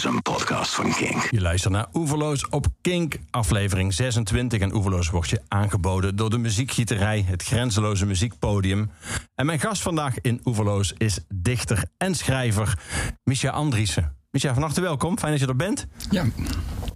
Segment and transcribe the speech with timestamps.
[0.00, 1.28] is een podcast van Kink.
[1.30, 4.60] Je luistert naar Oeverloos op Kink, aflevering 26.
[4.60, 8.90] En Oeverloos wordt je aangeboden door de muziekgieterij, het grenzeloze muziekpodium.
[9.34, 12.78] En mijn gast vandaag in Oeverloos is dichter en schrijver
[13.22, 14.16] Misha Andriessen.
[14.30, 15.18] Misha, van harte welkom.
[15.18, 15.86] Fijn dat je er bent.
[16.10, 16.24] Ja.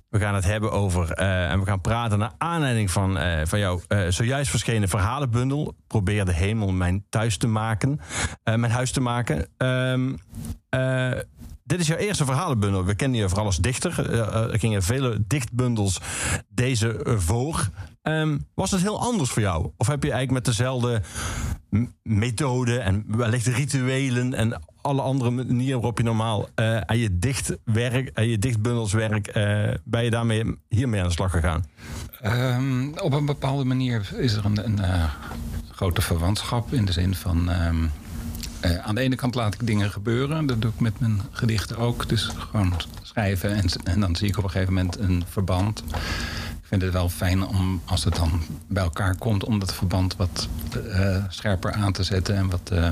[0.08, 3.58] We gaan het hebben over eh, en we gaan praten naar aanleiding van, eh, van
[3.58, 5.74] jouw eh, zojuist verschenen verhalenbundel.
[5.86, 8.00] Probeer de hemel mijn thuis te maken,
[8.42, 9.48] eh, mijn huis te maken.
[9.56, 10.12] Ehm,
[10.68, 11.10] eh,
[11.64, 12.84] dit is jouw eerste verhalenbundel.
[12.84, 14.10] We kennen je vooral als dichter.
[14.12, 16.00] Eh, er gingen vele dichtbundels
[16.48, 17.68] deze eh, voor.
[18.02, 19.70] Ehm, was het heel anders voor jou?
[19.76, 21.02] Of heb je eigenlijk met dezelfde
[22.02, 28.10] methode en wellicht rituelen en alle andere manieren waarop je normaal eh, aan je dichtwerk,
[28.14, 31.64] aan je dichtbundelswerk, eh ben je daarmee hiermee aan de slag gegaan?
[32.20, 35.04] Ehm, op een bepaalde manier is er een, een eh,
[35.70, 37.50] grote verwantschap in de zin van.
[37.50, 37.86] ehm,
[38.64, 40.46] eh, aan de ene kant laat ik dingen gebeuren.
[40.46, 42.08] Dat doe ik met mijn gedichten ook.
[42.08, 45.84] Dus gewoon schrijven en, en dan zie ik op een gegeven moment een verband.
[46.62, 50.16] Ik vind het wel fijn om, als het dan bij elkaar komt, om dat verband
[50.16, 50.48] wat
[50.90, 52.88] eh, scherper aan te zetten en wat eh,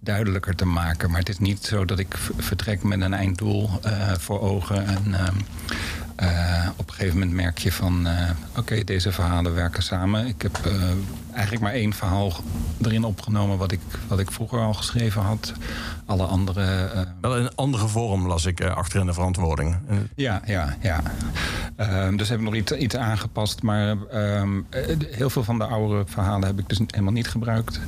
[0.00, 1.10] duidelijker te maken.
[1.10, 3.70] Maar het is niet zo dat ik vertrek met een einddoel
[4.18, 4.86] voor ogen.
[4.86, 5.14] En
[6.20, 10.26] eh, op een gegeven moment merk je van, eh, oké, deze verhalen werken samen.
[10.26, 10.72] Ik heb eh,
[11.32, 12.32] eigenlijk maar één verhaal
[12.82, 15.52] erin opgenomen wat ik, wat ik vroeger al geschreven had.
[16.06, 19.76] Alle andere Wel een andere vorm las ik eh, achter in de verantwoording.
[20.14, 21.02] Ja, ja, ja.
[21.76, 23.62] Ehm, dus heb ik nog iets, iets aangepast.
[23.62, 27.80] Maar ehm, eh, heel veel van de oude verhalen heb ik dus helemaal niet gebruikt.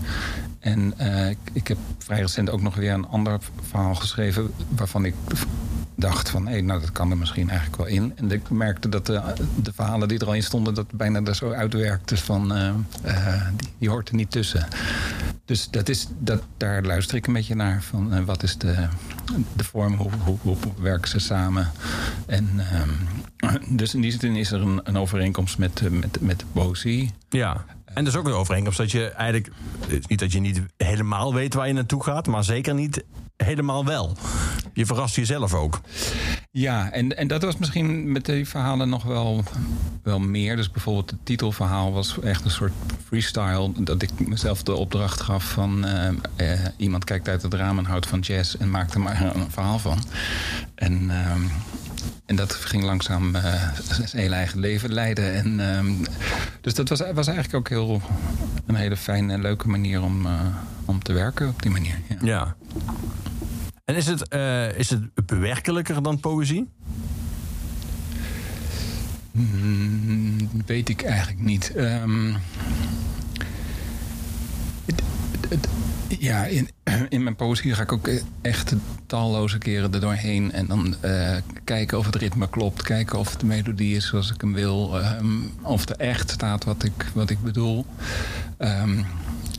[0.60, 0.94] En
[1.28, 3.38] ik, ik heb vrij recent ook nog weer een ander
[3.69, 4.50] verhaal geschreven...
[4.69, 5.14] waarvan ik
[6.03, 8.12] dacht van, hé, nou dat kan er misschien eigenlijk wel in.
[8.17, 9.22] En ik merkte dat de,
[9.62, 10.75] de verhalen die er al in stonden...
[10.75, 12.75] dat bijna er zo uitwerkte van, eh,
[13.56, 14.67] die, die hoort er niet tussen.
[15.44, 17.83] Dus dat is, dat, daar luister ik een beetje naar.
[17.83, 18.89] Van, eh, wat is de,
[19.56, 21.70] de vorm, hoe, hoe, hoe werken ze samen?
[22.27, 22.91] En, ehm,
[23.69, 27.11] dus in die zin is er een, een overeenkomst met, met, met de poëzie.
[27.28, 27.64] Ja.
[27.94, 29.50] En dus ook een overeenkomst dat je eigenlijk,
[29.86, 33.04] is niet dat je niet helemaal weet waar je naartoe gaat, maar zeker niet
[33.36, 34.16] helemaal wel.
[34.72, 35.80] Je verrast jezelf ook.
[36.50, 39.44] Ja, en, en dat was misschien met die verhalen nog wel,
[40.02, 40.56] wel meer.
[40.56, 42.72] Dus bijvoorbeeld het titelverhaal was echt een soort
[43.06, 43.72] freestyle.
[43.76, 45.84] Dat ik mezelf de opdracht gaf van...
[45.84, 48.54] eh, eh, iemand kijkt uit het raam en houdt van jazz...
[48.54, 49.98] en maakt er maar een verhaal van.
[50.75, 51.10] En...
[51.10, 51.42] ehm,
[52.26, 55.34] en dat ging langzaam eh, zijn hele eigen leven leiden.
[55.34, 55.92] En, ehm,
[56.60, 58.02] dus dat was, was eigenlijk ook heel,
[58.66, 60.40] een hele fijne en leuke manier om, eh,
[60.84, 61.98] om te werken op die manier.
[62.08, 62.16] Ja.
[62.20, 62.54] Ja.
[63.84, 66.68] En is het, eh, is het bewerkelijker dan poëzie?
[69.32, 70.36] Hmm,
[70.66, 71.72] weet ik eigenlijk niet.
[71.74, 72.32] Ehm,
[74.84, 75.02] het-
[76.19, 76.69] ja, in,
[77.08, 78.10] in mijn poëzie ga ik ook
[78.42, 78.75] echt
[79.06, 80.53] talloze keren er doorheen.
[80.53, 82.82] En dan eh, kijken of het ritme klopt.
[82.82, 85.00] Kijken of de melodie is zoals ik hem wil.
[85.00, 85.26] ehm,
[85.62, 87.86] of er echt staat wat ik, wat ik bedoel.
[88.56, 89.02] Ehm,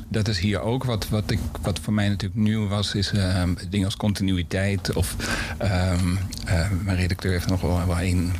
[0.09, 0.83] dat is hier ook.
[0.83, 4.93] Wat, wat, ik, wat voor mij natuurlijk nieuw was, is ehm, dingen als continuïteit.
[4.93, 5.15] Of
[5.57, 5.99] eh,
[6.83, 8.31] mijn redacteur heeft nog wel, wel één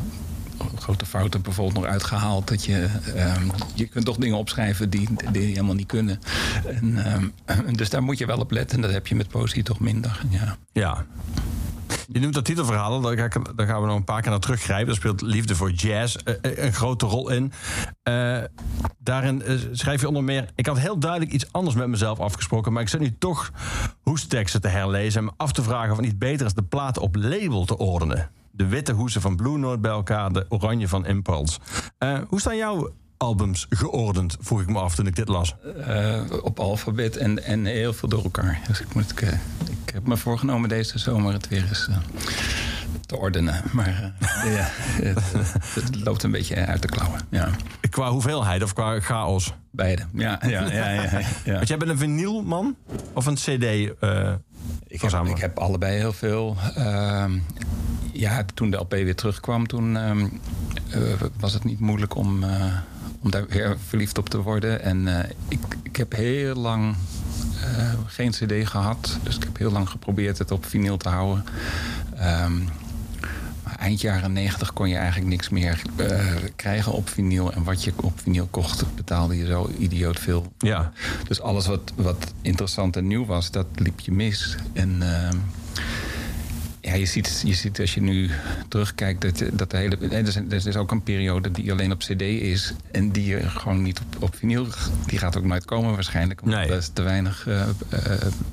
[0.84, 2.48] grote fouten bijvoorbeeld nog uitgehaald.
[2.48, 6.20] Dat je, ehm, je kunt toch dingen opschrijven die, die helemaal niet kunnen.
[6.66, 7.06] En,
[7.46, 8.76] ehm, dus daar moet je wel op letten.
[8.76, 10.22] En dat heb je met poëzie toch minder.
[10.30, 10.58] Ja.
[10.72, 11.06] Ja.
[12.08, 14.86] Je noemt dat titelverhaal, daar, ik- gaan we nog een paar keer naar teruggrijpen.
[14.86, 17.52] Daar speelt Liefde voor Jazz eh, eh, een grote rol in.
[18.04, 18.38] Eh,
[19.00, 20.50] daarin schrijf je onder meer...
[20.56, 22.74] Ik had heel duidelijk iets anders met mezelf afgesproken...
[22.74, 23.52] maar ik zit nu toch
[24.02, 25.20] hoesteksten te herlezen...
[25.20, 27.78] en me af te vragen of het niet beter is de platen op label te
[27.78, 28.30] ordenen.
[28.56, 31.60] De witte hoesen van Blue Note bij elkaar, de oranje van Impulse.
[31.98, 35.56] Eh, hoe staan jouw albums geordend, vroeg ik me af toen ik dit las.
[35.86, 38.62] Eh, op alfabet en, en heel veel door elkaar.
[38.68, 39.30] Dus ik, moet, eh,
[39.86, 41.90] ik heb me voorgenomen deze zomer het weer eens
[43.06, 43.62] te ordenen.
[43.72, 44.14] Maar
[44.46, 44.70] ja,
[45.10, 45.34] het,
[45.74, 47.20] het loopt een beetje uit de klauwen.
[47.30, 47.50] Ja.
[47.90, 49.54] Qua hoeveelheid of qua chaos?
[49.72, 50.02] Beide.
[50.14, 51.54] Ja, ja, ja, ja, ja.
[51.54, 52.76] Want jij bent een vinylman
[53.14, 53.94] of een cd
[54.94, 56.58] Ik heb, ik heb allebei heel veel.
[56.76, 57.32] Ehm,
[58.12, 60.28] ja, toen de LP weer terugkwam, toen ehm,
[60.90, 61.00] eh,
[61.40, 62.78] was het niet moeilijk om, eh,
[63.20, 64.82] om daar weer verliefd op te worden.
[64.82, 66.96] En eh, ik, ik heb heel lang
[68.06, 69.18] geen CD gehad.
[69.24, 71.46] Dus ik heb heel lang geprobeerd het op vinyl te houden.
[72.16, 72.62] Ehm,
[73.78, 76.26] eind jaren negentig kon je eigenlijk niks meer eh,
[76.56, 77.54] krijgen op vinyl.
[77.54, 80.52] En wat je op vinyl kocht, betaalde je zo idioot veel.
[80.58, 80.92] Ja.
[81.28, 84.56] Dus alles wat, wat interessant en nieuw was, dat liep je mis.
[84.74, 85.38] En ehm,
[86.82, 88.30] ja, je ziet, je ziet als je nu
[88.68, 89.98] terugkijkt dat, dat de hele.
[89.98, 92.74] Er is, er is ook een periode die alleen op CD is.
[92.92, 94.68] En die je gewoon niet op, op vinyl.
[95.06, 96.42] Die gaat ook nooit komen waarschijnlijk.
[96.42, 96.70] Omdat Nee.
[96.70, 97.68] er is te weinig eh, eh,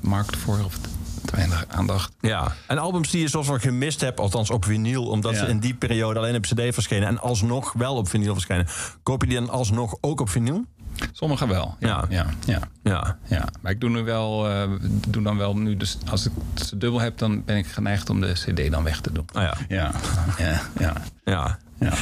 [0.01, 0.59] markt voor.
[0.65, 0.79] Of
[1.25, 2.13] te weinig aandacht.
[2.19, 5.37] Ja, en albums die je soms wel gemist hebt, althans op vinyl, omdat Ja.
[5.39, 8.67] ze in die periode alleen op CD verschenen en alsnog wel op vinyl verschenen.
[9.03, 10.65] Koop je die dan alsnog ook op vinyl?
[11.11, 11.75] Sommige wel.
[11.79, 11.87] Ja.
[11.87, 12.59] Ja, ja, ja.
[12.83, 13.17] Ja.
[13.27, 13.47] ja.
[13.61, 14.69] Maar ik doe nu wel, eh,
[15.07, 16.31] doe dan wel nu, dus als ik
[16.65, 19.25] ze dubbel heb, dan ben ik geneigd om de CD dan weg te doen.
[19.33, 19.53] Oh ja.
[19.67, 19.91] Ja,
[20.37, 20.93] ja, ja.
[21.23, 21.57] Ja.
[21.81, 21.93] Ja.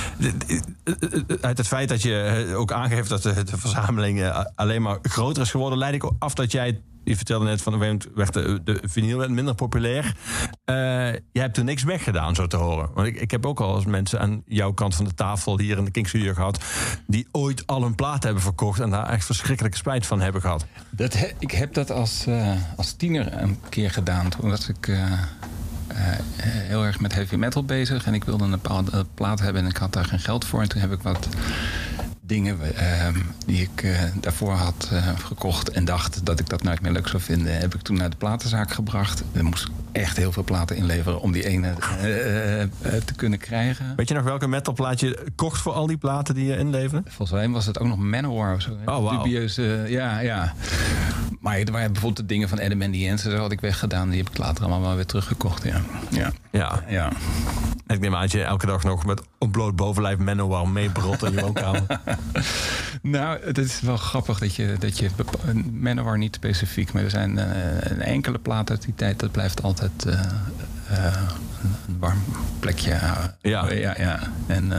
[1.42, 4.98] Uit het feit dat je eh, ook aangeeft dat de, de verzameling eh, alleen maar
[5.02, 6.82] groter is geworden, leid ik af dat jij.
[7.04, 7.80] Je vertelde net van
[8.14, 10.16] werd de, de vinyl werd minder populair.
[10.66, 10.76] Eh,
[11.12, 12.90] jij hebt er niks weggedaan, zo te horen.
[12.94, 15.78] Want ik, ik heb ook al eens mensen aan jouw kant van de tafel hier
[15.78, 16.64] in de King Studio gehad.
[17.08, 20.66] die ooit al een plaat hebben verkocht en daar echt verschrikkelijke spijt van hebben gehad.
[20.90, 24.30] Dat he- ik heb dat als, eh, als tiener een keer gedaan.
[24.30, 24.88] Toen was ik
[26.42, 28.06] heel erg met heavy metal bezig.
[28.06, 30.62] En ik wilde een bepaalde plaat hebben en ik had daar geen geld voor.
[30.62, 31.28] En toen heb ik wat
[32.30, 33.08] dingen eh,
[33.46, 35.70] die ik eh, daarvoor had eh, gekocht...
[35.70, 37.58] en dacht dat ik dat nooit meer leuk zou vinden...
[37.58, 39.24] heb ik toen naar de platenzaak gebracht.
[39.32, 41.22] Er moest ik echt heel veel platen inleveren...
[41.22, 42.70] om die ene eh, eh,
[43.06, 43.94] te kunnen krijgen.
[43.96, 47.10] Weet je nog welke metalplaat je kocht voor al die platen die je inleverde?
[47.10, 48.72] Volgens mij was het ook nog Manowar of zo.
[48.72, 49.24] Oh, wauw.
[49.24, 50.54] Dubieuze, ja, ja.
[51.40, 54.10] Maar er waren bijvoorbeeld de dingen van Adam en Jensen, dat had ik weggedaan.
[54.10, 55.82] Die heb ik later allemaal weer teruggekocht, ja.
[56.10, 56.84] Ja, Ja.
[56.88, 57.12] ja.
[57.88, 61.42] Ik neem aan dat je elke dag nog met ontbloot bovenlijf Manowar meebrot in je
[61.42, 61.84] woonkamer.
[63.02, 65.10] Nou, het is wel grappig dat je, dat je
[65.72, 67.46] Manowar niet specifiek, maar er zijn eh,
[67.80, 70.20] een enkele plaat uit die tijd, dat blijft altijd eh,
[70.90, 71.22] eh,
[71.88, 72.24] een warm
[72.60, 73.36] plekje houden.
[73.42, 73.72] Ja.
[73.72, 74.20] ja, ja.
[74.48, 74.72] En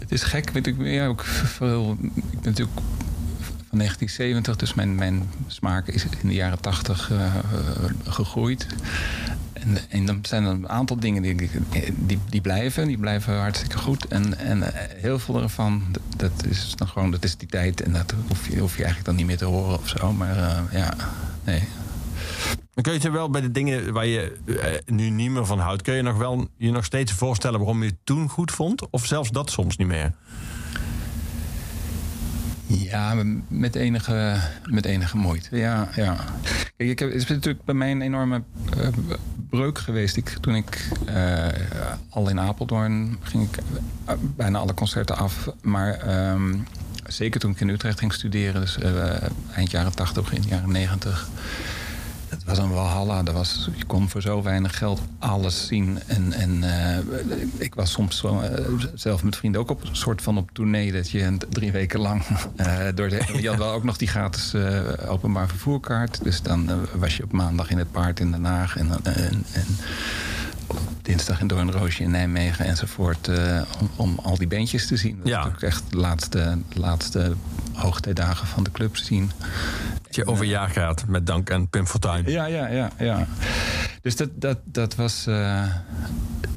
[0.00, 1.96] het is gek, weet ik, ja, ook veel.
[2.00, 2.80] Ik ben natuurlijk
[3.78, 7.32] 1970, dus mijn, mijn smaak is in de jaren 80 eh, eh,
[8.04, 8.66] gegroeid.
[9.52, 11.50] En, en dan zijn er een aantal dingen die,
[11.96, 12.86] die, die blijven.
[12.86, 14.08] Die blijven hartstikke goed.
[14.08, 15.82] En, en eh, heel veel ervan,
[16.16, 17.82] dat, is dan gewoon, dat is die tijd.
[17.82, 20.12] En dat hoef je, je eigenlijk dan niet meer te horen of zo.
[20.12, 20.94] Maar ja,
[21.44, 21.62] nee.
[22.74, 24.36] Dan kun je je wel bij de dingen waar je
[24.86, 27.88] nu niet meer van houdt, kun je nog wel je nog steeds voorstellen waarom je
[27.88, 28.90] het toen goed vond?
[28.90, 30.12] Of zelfs dat soms niet meer?
[32.68, 33.14] Ja,
[33.48, 35.56] met enige, met enige moeite.
[35.56, 36.16] Ja, ja.
[36.76, 38.42] Kijk, ik heb, het is natuurlijk bij mij een enorme
[38.78, 38.88] eh,
[39.50, 40.16] breuk geweest.
[40.16, 41.46] Ik, toen ik eh,
[42.10, 43.58] al in Apeldoorn ging ik
[44.04, 45.48] eh, bijna alle concerten af.
[45.62, 46.56] Maar ehm,
[47.06, 48.78] zeker toen ik in Utrecht ging studeren, dus
[49.54, 51.28] eind jaren 80, begin jaren 90.
[52.28, 53.22] Het was een walhalla.
[53.22, 55.98] Dat was, je kon voor zo weinig geld alles zien.
[56.06, 56.98] En, en eh,
[57.56, 58.32] ik was soms eh,
[58.94, 60.92] zelf met vrienden ook op een soort van op tournee.
[60.92, 62.22] Dat je drie weken lang
[62.56, 63.38] eh, door de...
[63.40, 64.54] Je had wel ook nog die gratis
[65.08, 66.24] openbaar vervoerkaart.
[66.24, 68.76] Dus dan was je op maandag in het paard in Den Haag.
[68.76, 69.44] En, en,
[71.02, 73.28] dinsdag in Doornroosje in Nijmegen enzovoort.
[73.28, 75.18] eh, om, om al die bandjes te zien.
[75.18, 75.50] Dat Ja.
[75.56, 77.32] is echt de laatste, laatste
[77.74, 79.30] hoogtijdagen van de club zien.
[80.02, 82.30] Dat je overjaar gaat met dank aan Pim Fortuyn.
[82.30, 83.26] Ja, ja, ja, ja.
[84.02, 85.64] Dus dat, dat, dat, was, eh,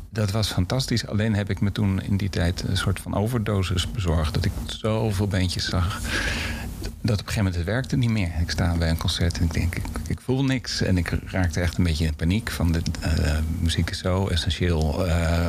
[0.10, 1.08] dat was fantastisch.
[1.08, 4.34] Alleen heb ik me toen in die tijd een soort van overdosis bezorgd.
[4.34, 6.00] Dat ik zoveel bandjes zag.
[6.82, 8.32] Dat op een gegeven moment het werkte niet meer.
[8.42, 9.76] Ik sta bij een concert en ik denk,
[10.08, 10.82] ik, voel niks.
[10.82, 12.52] En ik raakte echt een beetje in paniek.
[12.52, 15.08] Van de eh, muziek is zo essentieel.
[15.08, 15.46] eh,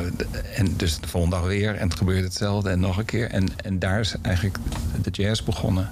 [0.55, 1.75] en dus de volgende dag weer.
[1.75, 3.29] En het gebeurde hetzelfde en nog een keer.
[3.29, 4.57] En, en daar is eigenlijk
[5.01, 5.89] de jazz begonnen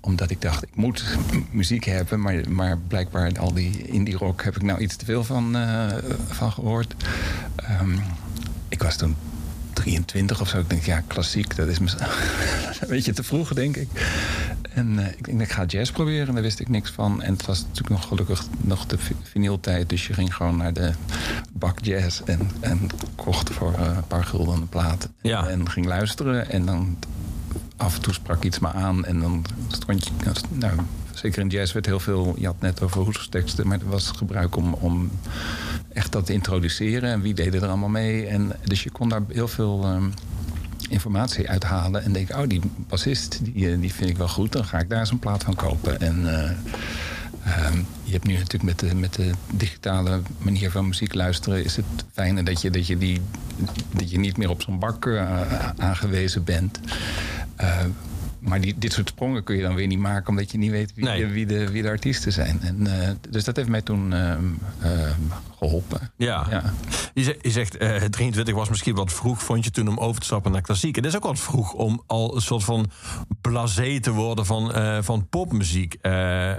[0.00, 1.04] omdat ik dacht, ik moet
[1.50, 2.20] muziek hebben.
[2.20, 5.86] Maar, maar blijkbaar al die indie rock heb ik nou iets te veel van, eh,
[6.28, 6.94] van gehoord.
[7.56, 7.96] Ehm,
[8.68, 9.16] ik was toen
[9.82, 10.58] 23 of zo.
[10.58, 11.78] Ik denk, ja, klassiek, dat is
[12.80, 13.88] een beetje te vroeg, denk ik.
[14.74, 16.26] En eh, ik denk, ik ga jazz proberen.
[16.28, 17.22] En daar wist ik niks van.
[17.22, 19.88] En het was natuurlijk nog gelukkig nog de vi- vinyltijd.
[19.88, 20.92] Dus je ging gewoon naar de
[21.52, 22.20] bak jazz.
[22.24, 25.08] En, en kocht voor eh, een paar gulden een plaat.
[25.22, 25.46] Ja.
[25.48, 26.50] En ging luisteren.
[26.50, 26.98] En dan
[27.76, 29.04] af en toe sprak iets me aan.
[29.04, 30.10] En dan stond je...
[30.50, 30.72] Nou,
[31.12, 32.34] zeker in jazz werd heel veel...
[32.38, 33.68] Je had net over hoesteksten.
[33.68, 35.10] Maar er was gebruik om, om
[36.12, 37.10] dat introduceren.
[37.10, 38.26] En wie deden er allemaal mee.
[38.26, 39.82] En, dus je kon daar heel veel...
[39.84, 40.08] ehm,
[40.88, 44.64] informatie uithalen en denk, oh, die bassist, die, eh, die vind ik wel goed, dan
[44.64, 46.00] ga ik daar eens een plaat van kopen.
[46.00, 46.50] En eh,
[47.44, 51.76] ehm, je hebt nu natuurlijk met de, met de digitale manier van muziek luisteren, is
[51.76, 53.20] het fijne dat je, dat je, die,
[53.90, 55.40] dat je niet meer op zo'n bak eh,
[55.76, 56.80] aangewezen bent.
[57.56, 57.78] Eh,
[58.38, 60.92] maar die, dit soort sprongen kun je dan weer niet maken, omdat je niet weet
[60.94, 61.26] wie, Nee.
[61.26, 62.60] wie, de, wie de artiesten zijn.
[62.62, 62.88] En,
[63.30, 64.44] dus dat heeft mij toen ehm,
[64.80, 65.20] ehm,
[65.62, 66.12] geholpen.
[66.16, 66.46] Ja.
[66.50, 66.62] Ja.
[67.14, 70.20] Je zegt, je zegt eh, 23 was misschien wat vroeg, vond je toen om over
[70.20, 70.96] te stappen naar klassiek.
[70.96, 72.90] Het is ook wat vroeg om al een soort van
[73.40, 75.96] blasé te worden van, eh, van popmuziek.
[76.00, 76.52] Eh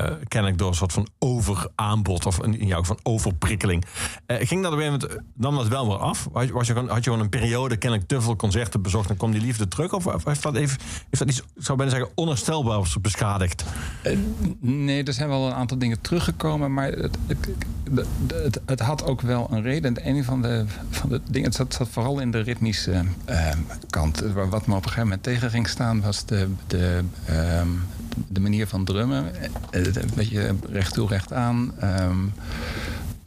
[0.00, 3.84] eh, ken ik door een soort van overaanbod of in jouw van overprikkeling.
[4.26, 6.28] Eh, ging dat op een gegeven moment, nam dat wel weer af?
[6.32, 9.16] Was, was je gewoon, had je gewoon een periode kennelijk te veel concerten bezocht en
[9.16, 9.92] kwam die liefde terug?
[9.92, 13.64] Of, of heeft dat, even, heeft dat iets, ik zou bijna zeggen, onherstelbaar beschadigd?
[14.60, 17.48] Nee, er zijn wel een aantal dingen teruggekomen, maar het, het,
[17.94, 18.06] het,
[18.66, 19.96] het had ook wel een reden.
[19.96, 23.52] En een van de, van de dingen, het zat, vooral in de ritmische eh,
[23.90, 24.20] kant.
[24.34, 27.68] Wat me op een gegeven moment tegen ging staan, was de, de, ehm,
[28.28, 29.34] de manier van drummen.
[29.70, 31.72] Eh, Een beetje recht toe, recht aan.
[31.78, 32.18] Ehm,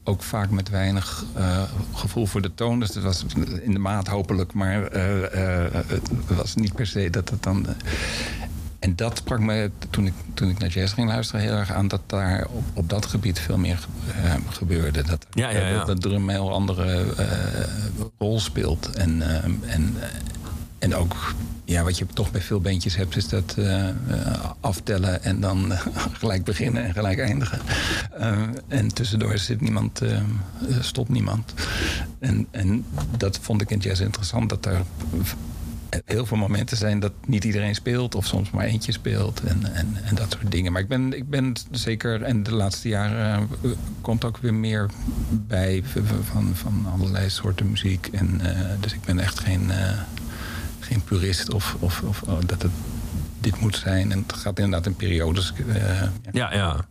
[0.03, 2.79] ook vaak met weinig eh, gevoel voor de toon.
[2.79, 3.25] Dus dat was
[3.61, 7.65] in de maat hopelijk, maar eh, eh, het was niet per se dat het dan.
[8.83, 11.87] En dat sprak me toen ik, toen ik naar jazz ging luisteren heel erg aan
[11.87, 13.87] dat daar op, op dat gebied veel meer
[14.23, 15.03] eh, gebeurde.
[15.03, 15.85] Dat, Ja, ja, ja.
[15.85, 17.27] dat, drum een heel andere eh,
[18.17, 18.89] rol speelt.
[18.89, 19.95] En, eh, en,
[20.79, 21.33] en ook
[21.65, 23.57] ja, wat je toch bij veel bandjes hebt, is dat
[24.59, 25.71] aftellen en dan
[26.21, 27.59] gelijk beginnen en gelijk eindigen.
[28.67, 30.01] En tussendoor zit niemand,
[30.79, 31.53] stopt niemand.
[32.19, 32.85] En, en
[33.17, 34.81] dat vond ik in jazz interessant, dat er
[36.05, 39.97] heel veel momenten zijn dat niet iedereen speelt, of soms maar eentje speelt en, en,
[40.03, 40.71] en dat soort dingen.
[40.71, 43.69] Maar ik ben, ik ben zeker, en de laatste jaren eh,
[44.01, 44.89] komt ook weer meer
[45.31, 45.83] bij
[46.23, 48.07] van, van allerlei soorten muziek.
[48.11, 49.99] En, eh, dus ik ben echt geen, eh,
[50.79, 52.71] geen purist of, of, of oh, dat het
[53.39, 54.11] dit moet zijn.
[54.11, 55.53] En het gaat inderdaad in periodes.
[56.31, 56.85] Ja, ja.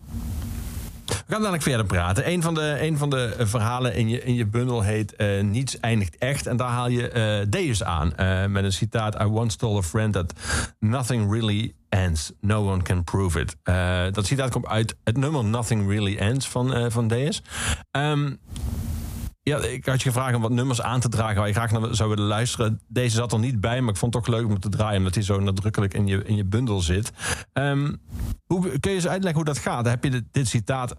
[1.07, 2.29] We gaan dadelijk verder praten.
[2.29, 5.81] Een van de, van de eh, verhalen in je, in je bundel heet eh, Niets
[5.81, 6.47] eindigt echt.
[6.47, 8.17] En daar haal je Deus aan.
[8.17, 9.21] eh, met een citaat.
[9.21, 10.33] I once told a friend that
[10.79, 12.33] nothing really ends.
[12.41, 13.57] No one can prove it.
[14.15, 17.43] Dat citaat komt uit het nummer Nothing Really Ends van, van Deus.
[17.91, 18.31] Ehm,
[19.45, 21.95] ja, ik had je gevraagd om wat nummers aan te dragen waar je graag naar
[21.95, 22.81] zou willen luisteren.
[22.89, 25.15] Deze zat er niet bij, maar ik vond het toch leuk om te draaien, omdat
[25.15, 27.13] hij zo nadrukkelijk in je, in je bundel zit.
[27.53, 27.95] Ehm,
[28.47, 29.87] hoe, kun je eens uitleggen hoe dat gaat?
[29.87, 30.95] Heb je dit, citaat,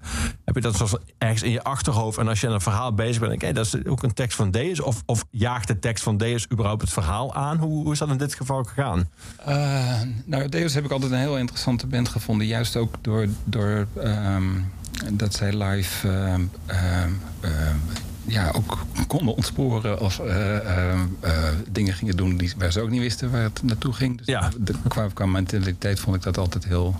[0.45, 3.19] heb je dat van ergens in je achterhoofd en als je aan een verhaal bezig
[3.19, 4.79] bent, denk je, hey, dat is ook een tekst van Deus?
[4.79, 7.57] Of, of jaagt de tekst van Deus überhaupt het verhaal aan?
[7.57, 9.09] Hoe, is dat in dit geval gegaan?
[9.45, 12.47] Eh, nou, Deus heb ik altijd een heel interessante band gevonden.
[12.47, 14.43] Juist ook door, door ehm,
[15.11, 16.07] dat zij live
[16.67, 17.11] ehm,
[18.25, 20.57] ja, ook konden ontsporen of eh,
[20.89, 24.17] ehm, eh, dingen gingen doen die, waar ze ook niet wisten waar het naartoe ging.
[24.17, 24.49] Dus Ja.
[24.59, 26.95] de, qua, qua mentaliteit vond ik dat altijd heel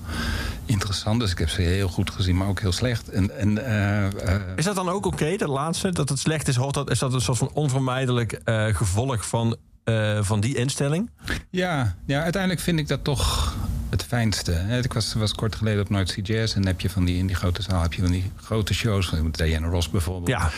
[0.65, 1.19] interessant.
[1.19, 3.09] Dus ik heb ze heel goed gezien, maar ook heel slecht.
[3.09, 5.91] En, en, eh, eh, Is dat dan ook oké, dat laatste?
[5.91, 9.55] Dat het slecht is, hoort dat, is dat een soort van onvermijdelijk eh, gevolg van,
[9.83, 11.09] eh, van die instelling?
[11.49, 13.53] Ja, ja, uiteindelijk vind ik dat toch
[13.93, 14.51] het fijnste.
[14.83, 16.55] Ik was, was kort geleden op Noord Jazz...
[16.55, 19.07] en heb je van die, in die grote zaal heb je van die grote shows...
[19.07, 20.27] van Diana Ross bijvoorbeeld.
[20.27, 20.51] Ja,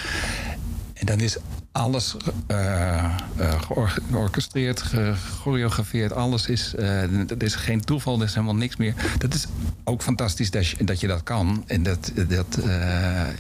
[0.94, 1.38] En dan is
[1.75, 2.15] alles
[3.67, 6.13] geor- georchestreerd, gechoreografeerd.
[6.13, 8.94] Alles is, eh er is geen toeval, er is helemaal niks meer.
[9.17, 9.46] Dat is
[9.84, 11.63] ook fantastisch dat je dat, je dat kan.
[11.67, 12.60] En dat, dat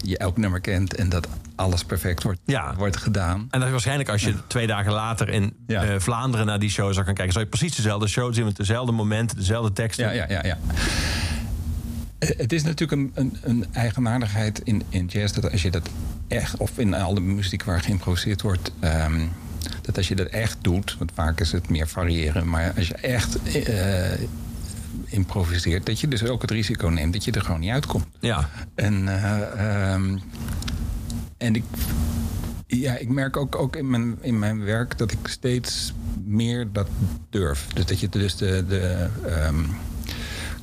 [0.01, 2.75] je elk nummer kent en dat alles perfect wordt, Ja.
[2.75, 3.39] wordt gedaan.
[3.39, 5.99] En dat is waarschijnlijk als je twee dagen later in Ja.
[5.99, 8.91] Vlaanderen naar die show zou gaan kijken, zou je precies dezelfde show zien met dezelfde
[8.91, 10.05] momenten, dezelfde teksten.
[10.05, 10.57] Ja, ja, ja, ja.
[12.37, 15.89] Het is natuurlijk een, een, een eigenaardigheid in, in jazz dat als je dat
[16.27, 19.21] echt, of in alle muziek waar geïmproviseerd wordt, ehm,
[19.81, 22.93] dat als je dat echt doet, want vaak is het meer variëren, maar als je
[22.93, 24.19] echt eh,
[25.05, 28.05] improviseert, dat je dus ook het risico neemt dat je er gewoon niet uitkomt.
[28.19, 28.49] Ja.
[28.75, 30.17] En, eh, ehm,
[31.37, 31.63] en ik,
[32.67, 36.87] ja, ik merk ook, ook in, mijn, in mijn werk dat ik steeds meer dat
[37.29, 37.67] durf.
[37.73, 39.63] Dus dat je dus de, de ehm,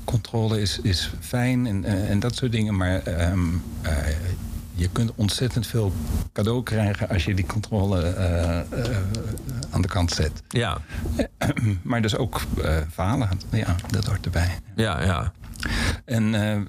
[0.05, 2.77] controle is, is fijn en, eh, en dat soort dingen.
[2.77, 3.41] Maar ehm,
[3.83, 3.93] eh,
[4.75, 5.93] je kunt ontzettend veel
[6.33, 8.61] cadeau krijgen als je die controle eh,
[9.71, 10.43] aan de kant zet.
[10.49, 10.79] Ja,
[11.83, 12.41] maar dus ook
[12.93, 13.29] falen.
[13.51, 14.59] Ja, dat hoort erbij.
[14.77, 15.33] ja, ja.
[16.05, 16.61] En eh,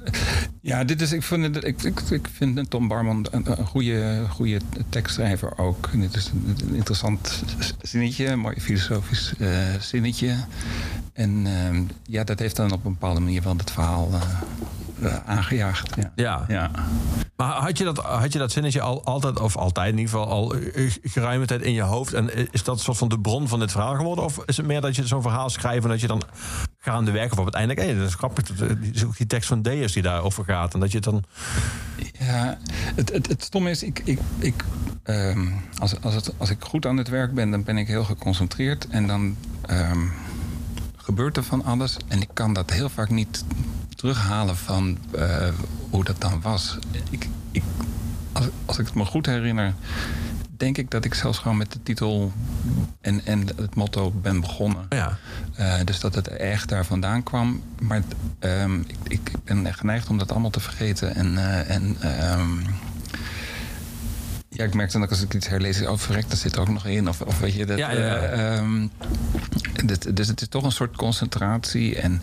[0.62, 4.60] ja, dit is, ik, vind, ik, ik, ik vind Tom Barman een, goede, goede
[4.90, 5.90] tekstschrijver ook.
[5.92, 7.44] En dit is een, interessant
[7.82, 10.36] zinnetje, een mooi filosofisch eh, zinnetje.
[11.14, 14.42] En eh, ja, dat heeft dan op een bepaalde manier wel het verhaal eh,
[15.26, 15.96] aangejaagd.
[15.96, 16.12] Ja.
[16.16, 16.46] Ja.
[16.48, 16.72] Ja.
[17.36, 20.30] Maar had je dat, had je dat zinnetje al altijd, of altijd in ieder geval,
[20.30, 22.14] al eh, geruime tijd in je hoofd?
[22.14, 24.24] En is dat een soort van de bron van dit verhaal geworden?
[24.24, 26.24] Of is het meer dat je zo'n verhaal schrijft en dat je dan
[26.78, 30.04] gaandeweg of op het einde, dat is grappig, eh, die, die tekst van Deus die
[30.04, 30.74] daarover gaat.
[30.74, 31.24] En dat je het dan,
[32.20, 32.58] Ja,
[32.96, 34.64] het, het, het stomme is, ik, ik, ik,
[35.04, 38.04] ehm, als, als, het, als ik goed aan het werk ben, dan ben ik heel
[38.04, 38.88] geconcentreerd.
[38.88, 40.08] En dan ehm,
[40.96, 41.98] gebeurt er van alles.
[42.08, 43.46] En ik kan dat heel vaak niet
[44.04, 45.48] terughalen van eh,
[45.90, 46.78] hoe dat dan was.
[47.10, 47.64] Ik, ik,
[48.32, 49.74] als, als ik het me goed herinner,
[50.58, 52.32] denk ik dat ik zelfs gewoon met de titel
[53.02, 54.86] en, en het motto ben begonnen.
[54.90, 55.18] Ja.
[55.60, 57.62] Uh, dus dat het echt daar vandaan kwam.
[57.80, 58.02] Maar
[58.40, 61.16] um, ik, ik, ben geneigd om dat allemaal te vergeten.
[61.16, 61.98] En, uh, en
[62.40, 62.62] um,
[64.50, 66.70] ja, ik merk dan ook als ik iets herlees, oh verrek, dat zit er ook
[66.70, 67.10] nog in.
[67.10, 68.34] Of, of weet je, dat, ja, ja.
[68.34, 68.92] Uh, um,
[69.86, 71.96] dit, dus het is toch een soort concentratie.
[71.96, 72.22] En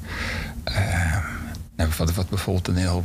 [1.80, 3.04] nou, wat, wat bijvoorbeeld een heel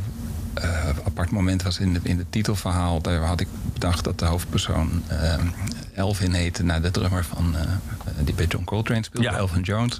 [0.58, 3.00] uh, apart moment was in, de, in het titelverhaal.
[3.00, 5.34] Daar had ik bedacht dat de hoofdpersoon uh,
[5.94, 6.64] Elvin heette...
[6.64, 7.60] naar de drummer van, uh,
[8.24, 9.36] die bij John Coltrane speelde, ja.
[9.36, 9.98] Elvin Jones.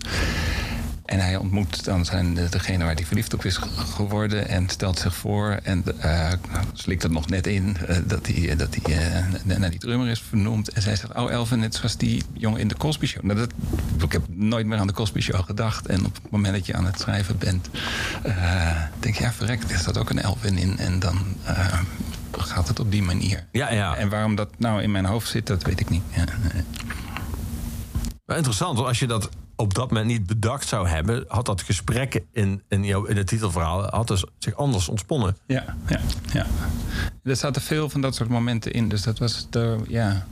[1.07, 3.57] En hij ontmoet dan zijn, degene waar hij verliefd op is
[3.95, 6.33] geworden en stelt zich voor en uh,
[6.73, 8.97] slikt er nog net in uh, dat hij, dat hij
[9.45, 10.69] uh, naar die drummer is vernoemd.
[10.69, 13.23] En zij zegt, oh Elvin, net zoals die jongen in de Cosby Show.
[13.23, 13.53] Nou, dat,
[14.03, 15.87] ik heb nooit meer aan de Cosby Show gedacht.
[15.87, 17.69] En op het moment dat je aan het schrijven bent,
[19.01, 20.79] denk je, ja verrekt, er staat ook een Elvin in.
[20.79, 21.19] En dan
[22.33, 23.47] gaat het op die manier.
[23.53, 23.97] Ja, ja.
[23.97, 26.03] En waarom dat nou in mijn hoofd zit, dat weet ik niet.
[26.11, 26.25] Ja.
[28.27, 32.23] Maar interessant, als je dat op dat moment niet bedacht zou hebben, had dat gesprek
[32.33, 35.37] in, in, jouw, in het titelverhaal had dus zich anders ontsponnen.
[35.47, 36.01] Ja, ja,
[36.33, 36.47] ja.
[37.23, 38.89] Er zaten veel van dat soort momenten in.
[38.89, 40.27] Dus dat was de, ja.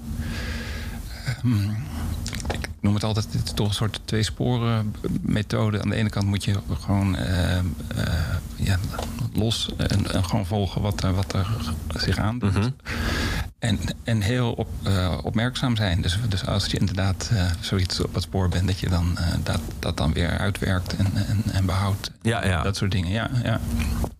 [2.53, 5.83] Ik noem het altijd, het is toch een soort tweesporen methode.
[5.83, 7.63] Aan de ene kant moet je gewoon uh, uh,
[8.57, 8.79] ja,
[9.33, 11.47] los en, en, gewoon volgen wat er, wat er
[11.95, 12.55] zich aandoet.
[12.55, 12.77] Mm -hmm.
[13.59, 16.03] En, en heel op, uh, opmerkzaam zijn.
[16.03, 19.97] Dus, dus als je inderdaad zoiets op het spoor bent, dat je dan dat, dat
[19.97, 22.11] dan weer uitwerkt en, en, en behoudt.
[22.23, 22.63] Ja, ja.
[22.63, 23.61] Dat soort dingen, ja, ja.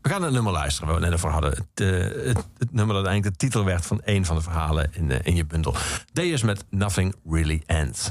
[0.01, 1.51] We gaan het nummer luisteren waar we net over hadden.
[1.51, 1.89] Het,
[2.27, 5.37] het, het, nummer dat eigenlijk de titel werd van een van de verhalen in, in
[5.37, 5.75] je bundel.
[6.13, 8.11] Deus met Nothing Really Ends.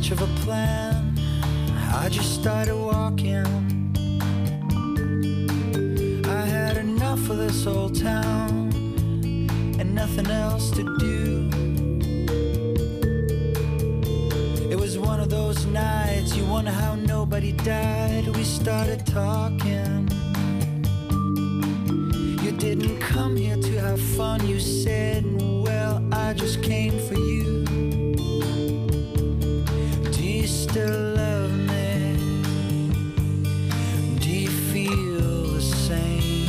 [0.00, 1.14] Much of a plan.
[1.92, 3.44] I just started walking.
[6.24, 8.70] I had enough of this old town
[9.78, 11.29] and nothing else to do.
[15.30, 18.26] Those nights you wonder how nobody died.
[18.36, 20.08] We started talking.
[22.42, 25.24] You didn't come here to have fun, you said.
[25.40, 27.64] Well, I just came for you.
[30.16, 32.16] Do you still love me?
[34.18, 36.46] Do you feel the same?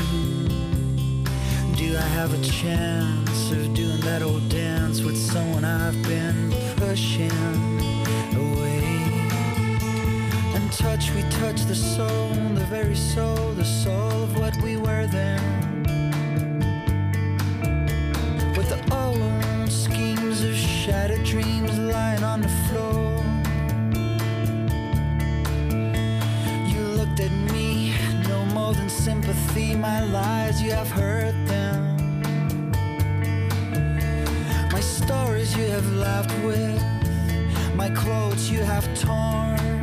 [1.76, 7.71] Do I have a chance of doing that old dance with someone I've been pushing
[10.82, 15.40] touch, we touch the soul, the very soul, the soul of what we were then.
[18.58, 23.14] With the old schemes of shattered dreams lying on the floor.
[26.74, 27.94] You looked at me,
[28.28, 31.80] no more than sympathy, my lies, you have heard them.
[34.72, 36.82] My stories you have laughed with,
[37.76, 39.81] my clothes you have torn.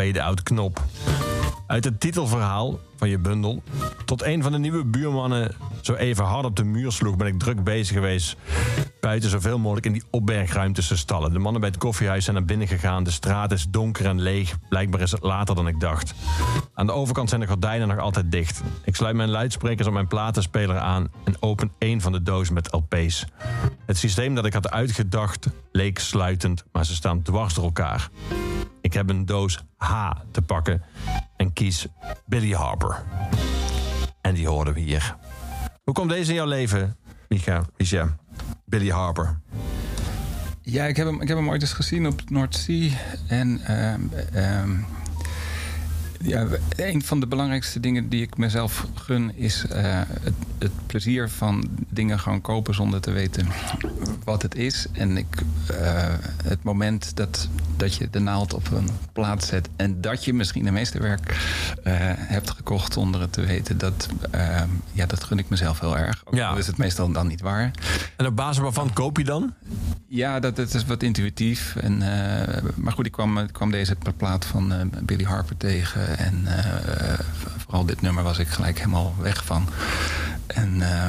[0.00, 0.82] Fade-out knop.
[1.66, 3.62] Uit het titelverhaal van je bundel.
[4.04, 7.38] Tot een van de nieuwe buurmannen zo even hard op de muur sloeg, ben ik
[7.38, 8.36] druk bezig geweest.
[9.00, 11.32] Buiten zoveel mogelijk in die opbergruimtes te stallen.
[11.32, 13.04] De mannen bij het koffiehuis zijn naar binnen gegaan.
[13.04, 14.54] De straat is donker en leeg.
[14.68, 16.14] Blijkbaar is het later dan ik dacht.
[16.74, 18.62] Aan de overkant zijn de gordijnen nog altijd dicht.
[18.84, 22.72] Ik sluit mijn luidsprekers op mijn platenspeler aan en open één van de dozen met
[22.72, 23.24] LP's.
[23.86, 28.10] Het systeem dat ik had uitgedacht leek sluitend, maar ze staan dwars door elkaar.
[28.90, 30.82] Ik heb een doos H te pakken
[31.36, 31.86] en kies
[32.26, 33.02] Billy Harper.
[34.20, 35.16] En die horen we hier.
[35.82, 36.96] Hoe komt deze in jouw leven,
[37.28, 37.64] Micha?
[37.76, 38.16] Micha?
[38.64, 39.40] Billy Harper.
[40.62, 42.96] Ja, ik heb hem, ik heb hem ooit eens gezien op Noordzee.
[43.28, 44.00] En ehm,
[44.32, 44.70] ehm,
[46.22, 49.82] Ja, een van de belangrijkste dingen die ik mezelf gun is eh,
[50.22, 53.46] het, het, plezier van dingen gewoon kopen zonder te weten
[54.24, 54.86] wat het is.
[54.92, 55.76] En ik, uh,
[56.44, 60.66] het moment dat, dat je de naald op een plaat zet en dat je misschien
[60.66, 64.08] een meesterwerk uh, hebt gekocht zonder het te weten, dat,
[64.92, 66.22] ja, dat gun ik mezelf heel erg.
[66.24, 66.56] Ook ja.
[66.56, 67.70] is het meestal dan niet waar.
[68.16, 69.54] En op basis waarvan koop je dan?
[70.08, 71.76] Ja, dat, dat is wat intuïtief.
[71.76, 71.98] En,
[72.76, 76.09] maar goed, ik kwam, ik kwam deze plaat van Billy Harper tegen.
[76.16, 77.18] En uh,
[77.56, 79.68] vooral dit nummer was ik gelijk helemaal weg van.
[80.46, 81.08] En uh,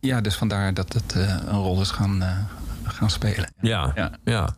[0.00, 2.48] ja, dus vandaar dat het uh, een rol is gaan,
[2.82, 3.52] gaan spelen.
[3.60, 4.10] Ja, ja.
[4.24, 4.56] ja.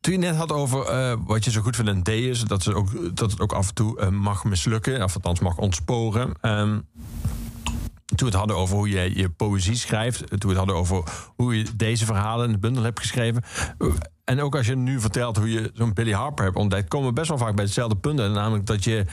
[0.00, 0.84] Toen je net had over
[1.24, 3.68] wat je zo goed vindt in D is, dat, ze ook, dat het ook af
[3.68, 6.32] en toe mag mislukken, of althans mag ontsporen.
[6.42, 6.88] Um,
[8.04, 11.02] toen we het hadden over hoe je je poëzie schrijft, toen we het hadden over
[11.36, 13.42] hoe je deze verhalen in de bundel hebt geschreven.
[14.30, 17.14] En ook als je nu vertelt hoe je zo'n Billy Harper hebt ontdekt, komen we
[17.14, 18.18] best wel vaak bij hetzelfde punt.
[18.18, 19.04] Namelijk dat je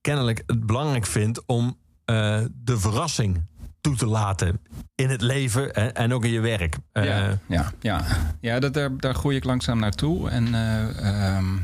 [0.00, 1.64] kennelijk het belangrijk vindt om
[2.10, 3.44] uh, de verrassing
[3.80, 4.60] toe te laten
[4.94, 6.76] in het leven en, ook in je werk.
[6.92, 8.04] Uh, ja, ja, ja.
[8.40, 10.30] ja dat, daar, daar groei ik langzaam naartoe.
[10.30, 11.60] En uh, um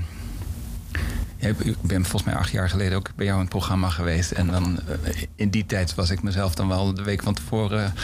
[1.43, 4.31] ik ben volgens mij acht jaar geleden ook bij jou in het programma geweest.
[4.31, 7.95] En dan eh, in die tijd was ik mezelf dan wel de week van tevoren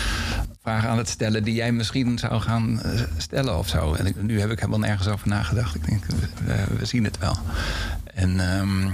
[0.62, 3.94] vragen aan het stellen die jij misschien zou gaan eh, stellen of zo.
[3.94, 5.74] En nu heb ik helemaal nergens over nagedacht.
[5.74, 6.04] Ik denk,
[6.78, 7.36] we, zien het wel.
[8.14, 8.92] En um,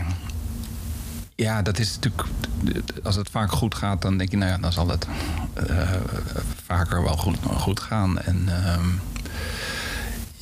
[1.35, 2.25] ja, dat is natuurlijk.
[3.03, 5.07] Als het vaak goed gaat, dan denk je, nou ja, dan zal het
[6.65, 8.19] vaker wel goed, goed gaan.
[8.19, 8.49] En.
[8.79, 9.01] Um,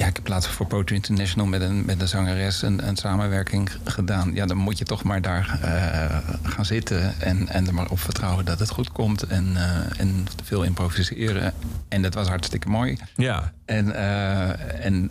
[0.03, 3.71] ja, ik heb laatst voor Poetry International met een, met een zangeres een, een samenwerking
[3.85, 4.35] gedaan.
[4.35, 8.01] Ja, dan moet je toch maar daar uh, gaan zitten en, en er maar op
[8.01, 9.23] vertrouwen dat het goed komt.
[9.23, 11.55] En, uh, en veel improviseren.
[11.89, 12.99] En dat was hartstikke mooi.
[13.17, 13.53] Ja.
[13.65, 15.11] En, uh, en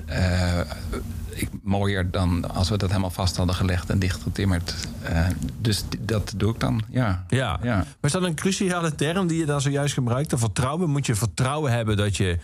[1.29, 4.75] ik, mooier dan als we dat helemaal vast hadden gelegd en dichtgetimmerd.
[5.59, 7.25] dus dat doe ik dan, ja.
[7.27, 7.59] ja.
[7.63, 7.75] ja.
[7.75, 10.33] Maar is dat een cruciale term die je dan zojuist gebruikt?
[10.37, 10.89] Vertrouwen?
[10.89, 12.37] Moet je vertrouwen hebben dat je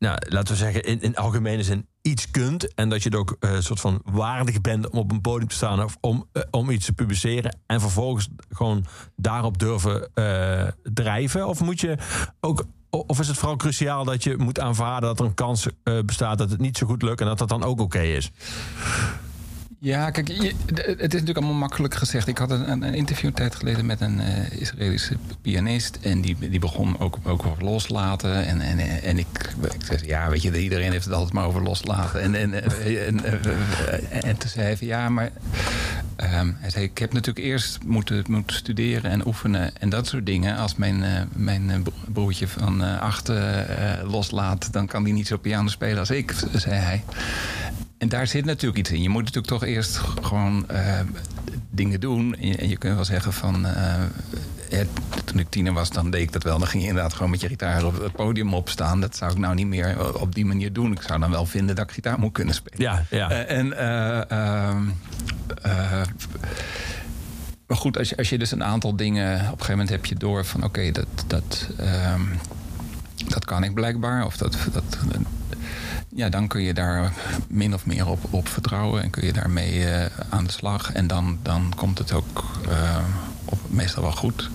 [0.00, 2.74] nou, laten we zeggen, in, in algemene zin iets kunt.
[2.74, 5.54] En dat je het ook uh, soort van waardig bent om op een podium te
[5.54, 7.58] staan of om, uh, om iets te publiceren.
[7.66, 8.84] En vervolgens gewoon
[9.16, 11.48] daarop durven uh, drijven.
[11.48, 11.96] Of moet je
[12.40, 12.64] ook.
[12.90, 15.66] Of is het vooral cruciaal dat je moet aanvaarden dat er een kans
[16.04, 18.30] bestaat dat het niet zo goed lukt en dat dat dan ook oké is?
[19.82, 22.28] Ja, kijk, het is natuurlijk allemaal makkelijk gezegd.
[22.28, 25.98] Ik had een, een interview een tijd geleden met een uh, Israëlische pianist.
[26.02, 28.46] En die, die begon ook, ook over loslaten.
[28.46, 29.54] En, en, en ik,
[29.84, 32.20] zei, ja, weet je, iedereen heeft het altijd maar over loslaten.
[32.20, 33.24] En, en, en,
[34.22, 35.30] en, zei ja, maar...
[36.40, 40.26] Um, hij zei, ik heb natuurlijk eerst moeten, moeten studeren en oefenen en dat soort
[40.26, 40.56] dingen.
[40.56, 43.30] Als mijn, uh, mijn broertje van uh, acht
[44.02, 47.02] loslaat, dan kan hij niet zo piano spelen als ik, zei hij.
[48.00, 49.02] En daar zit natuurlijk iets in.
[49.02, 51.00] Je moet natuurlijk toch eerst gewoon uh,
[51.70, 52.34] dingen doen.
[52.36, 53.66] En je, kunt wel zeggen van.
[53.66, 54.80] Uh,
[55.24, 56.58] toen ik tiener was, dan deed ik dat wel.
[56.58, 59.00] Dan ging je inderdaad gewoon met je gitaar op het podium opstaan.
[59.00, 60.92] Dat zou ik nou niet meer op die manier doen.
[60.92, 62.80] Ik zou dan wel vinden dat ik gitaar moet kunnen spelen.
[62.80, 63.30] Ja, ja.
[63.30, 63.78] Uh, en.
[63.78, 64.84] Ehm,
[67.66, 69.34] maar goed, als je, als je dus een aantal dingen.
[69.34, 71.06] Op een gegeven moment heb je door van: oké, dat.
[71.26, 72.38] dat um,
[73.28, 74.24] dat kan ik blijkbaar.
[74.24, 74.98] Of dat, dat,
[76.14, 77.12] ja, dan kun je daar
[77.48, 80.92] min of meer op, op vertrouwen en kun je daarmee uh, aan de slag.
[80.92, 82.96] En dan, dan komt het ook uh,
[83.44, 84.50] op, meestal wel goed.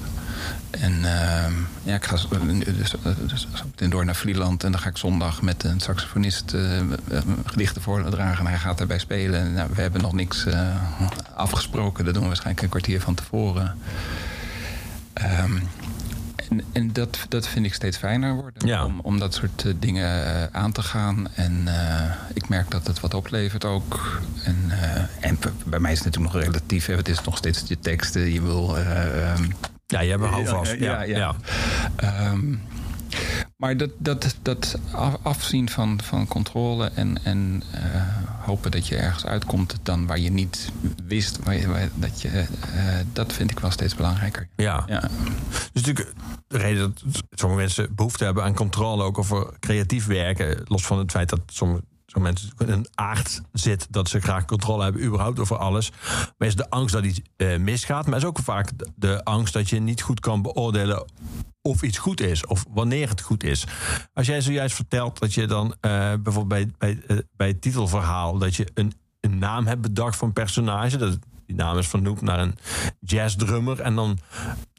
[0.69, 1.45] En uh,
[1.83, 2.27] ja, ik ga dus,
[2.77, 2.95] dus,
[3.25, 3.47] dus
[3.89, 6.53] door naar Vlieland en dan ga ik zondag met een saxofonist
[7.45, 8.45] gedichten voordragen.
[8.45, 9.53] En hij gaat erbij spelen.
[9.53, 10.45] Nou, we hebben nog niks
[11.35, 12.05] afgesproken.
[12.05, 13.77] Dat doen we waarschijnlijk een kwartier van tevoren.
[15.43, 15.61] Um,
[16.49, 18.85] en, en dat, dat vind ik steeds fijner worden.
[18.85, 21.27] Om, om dat soort eh, dingen eh, aan te gaan.
[21.33, 24.21] En uh, ik merk dat het wat oplevert ook.
[24.43, 26.85] En, uh, en bij mij is het natuurlijk nog relatief.
[26.85, 26.95] Hè.
[26.95, 28.33] Het is nog steeds je teksten.
[28.33, 28.77] Je wil...
[28.77, 29.53] Um,
[29.87, 30.71] ja, je hebt een houvast.
[30.71, 31.17] Ja, ja.
[31.17, 31.35] ja.
[31.97, 32.31] ja.
[32.31, 32.61] Um,
[33.65, 34.79] maar dat, dat, dat
[35.21, 37.81] afzien van, van controle en, en uh,
[38.45, 40.71] hopen dat je ergens uitkomt dan waar je niet
[41.07, 42.45] wist waar je, waar, dat je, uh,
[43.13, 44.47] dat vind ik wel steeds belangrijker.
[44.55, 44.83] Ja.
[44.87, 44.99] ja.
[45.73, 46.13] Dus natuurlijk
[46.47, 50.97] de reden dat sommige mensen behoefte hebben aan controle ook over creatief werken, los van
[50.97, 51.83] het feit dat sommige
[52.13, 55.91] mensen in een aard zit dat ze graag controle hebben überhaupt over alles.
[56.37, 59.69] Maar is de angst dat iets uh, misgaat, maar is ook vaak de angst dat
[59.69, 61.05] je niet goed kan beoordelen
[61.61, 63.65] of iets goed is of wanneer het goed is.
[64.13, 68.37] Als jij zojuist vertelt dat je dan uh, bijvoorbeeld bij, bij, uh, bij het titelverhaal
[68.37, 72.21] dat je een, een naam hebt bedacht voor een personage, dat die naam is vernoemd
[72.21, 72.57] naar een
[72.99, 73.81] jazzdrummer.
[73.81, 74.17] En dan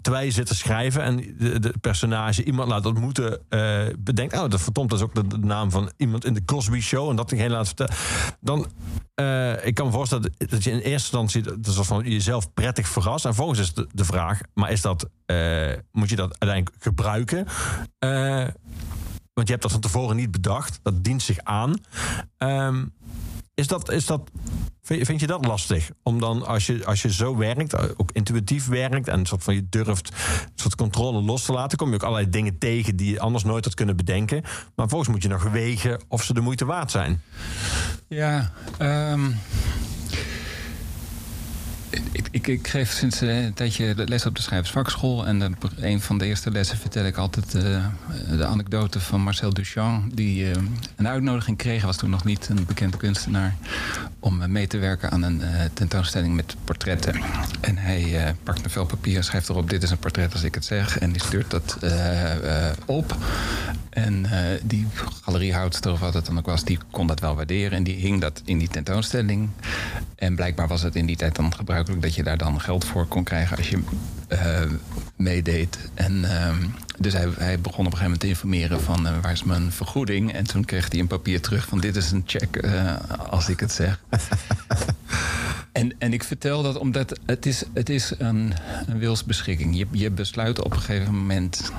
[0.07, 4.49] terwijl je zit te schrijven en de, de personage iemand laat ontmoeten, eh bedenkt, oh,
[4.49, 7.11] dat verdomd, dat is ook de, naam van iemand in de Cosby Show.
[7.11, 7.95] En dat diegene laat vertellen.
[8.41, 8.67] Dan,
[9.15, 12.89] eh, ik kan me voorstellen dat, je in eerste instantie dat is van jezelf prettig
[12.89, 13.25] verrast.
[13.25, 17.47] En volgens is de, vraag, maar is dat, eh, moet je dat uiteindelijk gebruiken?
[19.33, 20.81] Want je hebt dat van tevoren niet bedacht.
[20.83, 21.75] Dat dient zich aan.
[22.39, 22.85] Ehm,
[23.57, 24.31] is dat, is dat,
[24.83, 25.91] vind je dat lastig?
[26.03, 29.09] Om dan, als je, als je zo werkt, ook intuïtief werkt...
[29.09, 30.11] en soort van je durft
[30.55, 31.79] soort controle los te laten...
[31.79, 34.43] kom je ook allerlei dingen tegen die je anders nooit had kunnen bedenken.
[34.75, 37.23] Maar volgens moet je nog wegen of ze de moeite waard zijn.
[38.09, 39.31] Ja, ehm,
[42.13, 45.27] ik, ik, ik geef sinds eh, een tijdje les op de schrijversvakschool.
[45.27, 47.87] En op een van de eerste lessen vertel ik altijd eh,
[48.31, 50.17] de anekdote van Marcel Duchamp.
[50.17, 50.63] Die eh,
[50.97, 53.55] een uitnodiging kreeg, was toen nog niet een bekende kunstenaar.
[54.21, 55.43] Om mee te werken aan een
[55.73, 57.21] tentoonstelling met portretten.
[57.61, 60.55] En hij pakt een vel papier en schrijft erop: Dit is een portret als ik
[60.55, 60.99] het zeg.
[60.99, 61.79] En die stuurt dat
[62.87, 63.17] op.
[63.97, 64.87] En eh, die
[65.23, 67.73] galeriehoudster of wat het dan ook was, die kon dat wel waarderen.
[67.73, 69.49] En die hing dat in die tentoonstelling.
[70.17, 73.07] En blijkbaar was het in die tijd dan gebruikelijk dat je daar dan geld voor
[73.07, 73.83] kon krijgen als je
[74.29, 74.63] eh,
[75.17, 75.79] meedeed.
[75.95, 76.67] En ehm,
[76.99, 80.33] dus hij, begon op een gegeven moment te informeren van eh, waar is mijn vergoeding.
[80.33, 82.67] En toen kreeg hij een papier terug van dit is een check
[83.29, 84.01] als ik het zeg.
[85.77, 88.53] En, en ik vertel dat omdat het is, het is een,
[88.87, 89.77] een wilsbeschikking.
[89.77, 91.73] Je, je besluit op een gegeven moment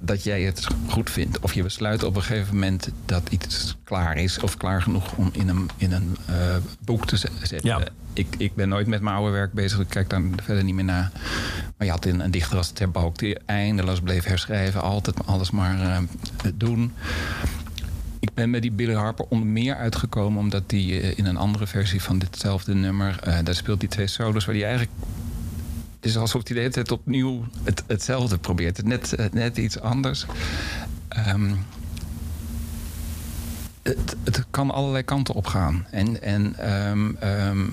[0.00, 1.38] dat jij het goed vindt.
[1.38, 4.38] Of je besluit op een gegeven moment dat iets klaar is.
[4.38, 7.60] Of klaar genoeg om in een, in een eh, boek te zetten.
[7.62, 7.80] Ja.
[8.12, 9.80] Ik, ik ben nooit met mijn oude werk bezig.
[9.80, 11.10] Ik kijk daar verder niet meer naar.
[11.76, 14.82] Maar je had een, een dichter als Ter Balk die eindeloos bleef herschrijven.
[14.82, 15.98] Altijd alles maar eh,
[16.54, 16.92] doen.
[18.24, 20.40] Ik ben met die Billy Harper onder meer uitgekomen...
[20.40, 23.18] omdat die eh, in een andere versie van ditzelfde nummer...
[23.22, 24.92] eh, daar speelt die twee solos waar die eigenlijk...
[26.00, 28.84] Het is alsof hij de hele tijd opnieuw het, hetzelfde probeert.
[28.84, 30.26] Net, eh, net iets anders.
[31.08, 31.54] Ehm,
[33.82, 35.86] het, het kan allerlei kanten op gaan.
[35.90, 37.66] En, en ehm, ehm,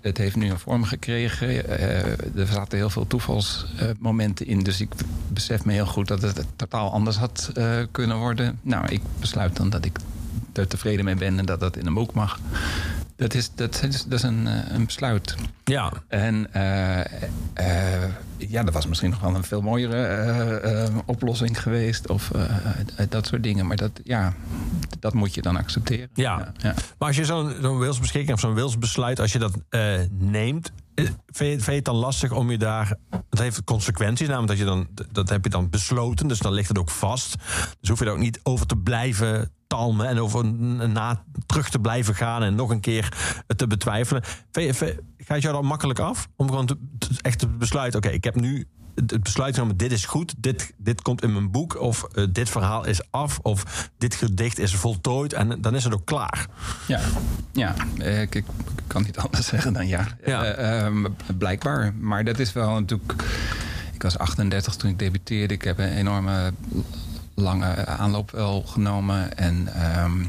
[0.00, 1.68] het, heeft nu een vorm gekregen.
[1.68, 4.62] Eh, er zaten heel veel toevalsmomenten in.
[4.62, 4.88] Dus ik
[5.28, 8.58] besef me heel goed dat het totaal anders had eh, kunnen worden.
[8.62, 9.98] Nou, ik besluit dan dat ik
[10.52, 12.38] er tevreden mee ben en dat dat in een boek mag.
[13.18, 15.34] Dat is, dat is, dat is een, eh, een besluit.
[15.64, 17.00] Ja, En eh,
[17.54, 22.08] eh, ja, dat was misschien nog wel een veel mooiere oplossing geweest.
[22.08, 22.30] Of
[23.08, 23.66] dat soort dingen.
[23.66, 24.34] Maar dat, ja,
[25.00, 26.08] dat moet je dan accepteren.
[26.14, 26.52] Ja.
[26.56, 26.74] ja.
[26.98, 29.58] maar als je zo'n zo'n wilsbeschikking of zo'n wilsbesluit, als je dat
[30.18, 32.96] neemt, vind je, vind je het dan lastig om je daar.
[33.30, 36.68] Het heeft consequenties, namelijk dat je dan dat heb je dan besloten, dus dan ligt
[36.68, 37.36] het ook vast.
[37.80, 40.44] Dus hoef je er ook niet over te blijven talmen en over
[40.88, 43.12] na terug te blijven gaan en nog een keer
[43.56, 44.22] te betwijfelen.
[45.18, 46.76] Gaat jou dan makkelijk af om gewoon te,
[47.22, 51.02] echt te besluiten: oké, ik heb nu het besluit genomen, dit is goed, dit, dit
[51.02, 55.32] komt in mijn boek, of eh, dit verhaal is af, of dit gedicht is voltooid
[55.32, 56.46] en dan is het ook klaar.
[56.86, 57.00] Ja,
[57.52, 57.74] ja.
[57.98, 58.44] eh, Ik, ik
[58.86, 60.06] kan niet anders zeggen dan ja.
[60.24, 60.44] Ja.
[60.44, 61.06] Eh, ehm,
[61.38, 61.94] blijkbaar.
[61.94, 63.12] Maar dat is wel natuurlijk.
[63.92, 65.54] Ik was 38 toen ik debuteerde.
[65.54, 66.52] Ik heb een enorme
[67.42, 69.36] lange aanloop wel genomen.
[69.36, 70.20] En ehm,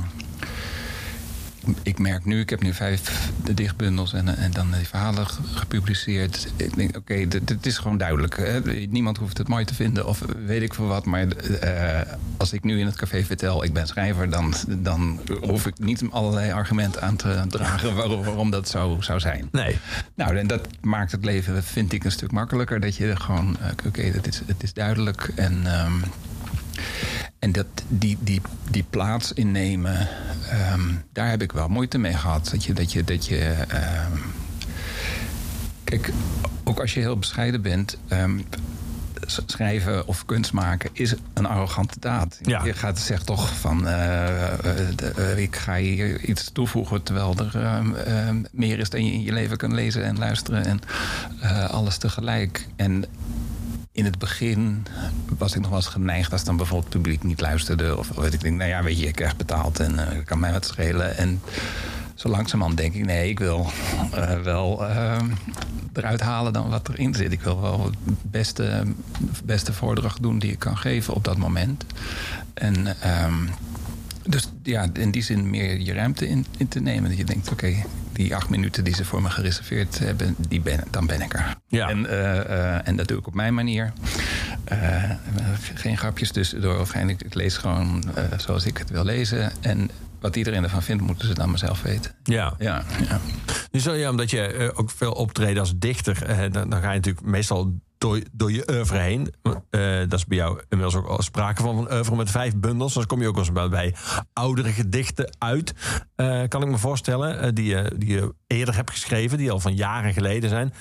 [1.83, 5.41] ik merk nu, ik heb nu vijf de dichtbundels en, en dan die verhalen ge-
[5.55, 6.47] gepubliceerd.
[6.55, 8.37] Ik denk, oké, dit, dit is gewoon duidelijk.
[8.37, 8.59] Hè?
[8.89, 11.05] Niemand hoeft het mooi te vinden of weet ik veel wat.
[11.05, 12.01] Maar eh,
[12.37, 16.03] als ik nu in het café vertel, ik ben schrijver, dan, dan hoef ik niet
[16.09, 19.47] allerlei argumenten aan te dragen waarom, waarom dat zo zou zijn.
[19.51, 19.77] Nee.
[20.15, 22.79] Nou, en dat maakt het leven, vind ik, een stuk makkelijker.
[22.79, 25.31] Dat je gewoon, eh, oké, het, is, het is duidelijk.
[25.35, 25.93] En, ehm,
[27.39, 30.07] en dat, die, die, die plaats innemen,
[30.49, 30.81] ehm,
[31.13, 32.49] daar heb ik wel moeite mee gehad.
[32.51, 34.17] Dat je, dat je, dat je ehm,
[35.83, 36.11] kijk,
[36.63, 38.39] ook als je heel bescheiden bent, ehm,
[39.45, 42.39] schrijven of kunst maken is een arrogante daad.
[42.41, 42.63] Ja.
[42.63, 44.59] Je gaat zegt toch van eh, eh,
[44.95, 47.83] de- eh, ik ga hier iets toevoegen terwijl er
[48.51, 50.79] meer is dan je in je leven kan lezen en luisteren en
[51.69, 52.67] alles tegelijk.
[52.75, 53.05] En
[53.99, 54.85] in het begin
[55.37, 57.97] was ik nog wel eens geneigd als dan bijvoorbeeld het publiek niet luisterde.
[57.97, 60.51] Of weet ik denk, nou ja, weet je, ik krijg betaald en eh kan mij
[60.51, 61.17] wat schelen.
[61.17, 61.41] En
[62.15, 63.67] zo langzamerhand denk ik, nee, ik wil
[64.13, 65.21] eh, wel eh,
[65.93, 67.31] eruit halen dan wat erin zit.
[67.31, 68.83] Ik wil wel het beste,
[69.43, 71.85] beste voordracht doen die ik kan geven op dat moment.
[72.53, 73.45] En ehm,
[74.23, 77.09] dus ja, in die zin meer je ruimte in, in te nemen.
[77.09, 77.75] Dat je denkt, oké,
[78.23, 81.55] die acht minuten die ze voor me gereserveerd hebben, die ben, dan ben ik er.
[81.67, 81.89] Ja.
[81.89, 83.93] En, eh, eh, en dat doe ik op mijn manier.
[84.63, 85.11] Eh,
[85.73, 86.79] geen grapjes tussendoor.
[86.79, 89.51] Of geen, ik lees gewoon eh, zoals ik het wil lezen.
[89.61, 89.89] En
[90.19, 92.11] wat iedereen ervan vindt, moeten ze dan mezelf weten.
[92.23, 92.53] Ja.
[92.57, 93.19] Ja, ja.
[93.71, 96.89] Nu zul je, omdat je eh, ook veel optreedt als dichter, eh, dan, dan ga
[96.89, 99.33] je natuurlijk meestal door, je oeuvre heen.
[99.69, 102.93] Eh, dat is bij jou inmiddels ook al sprake van een oeuvre met vijf bundels.
[102.93, 103.95] Dan kom je ook wel eens bij, bij
[104.33, 105.73] oudere gedichten uit,
[106.15, 107.39] eh, kan ik me voorstellen.
[107.39, 110.73] eh, die, die je eerder hebt geschreven, die al van jaren geleden zijn.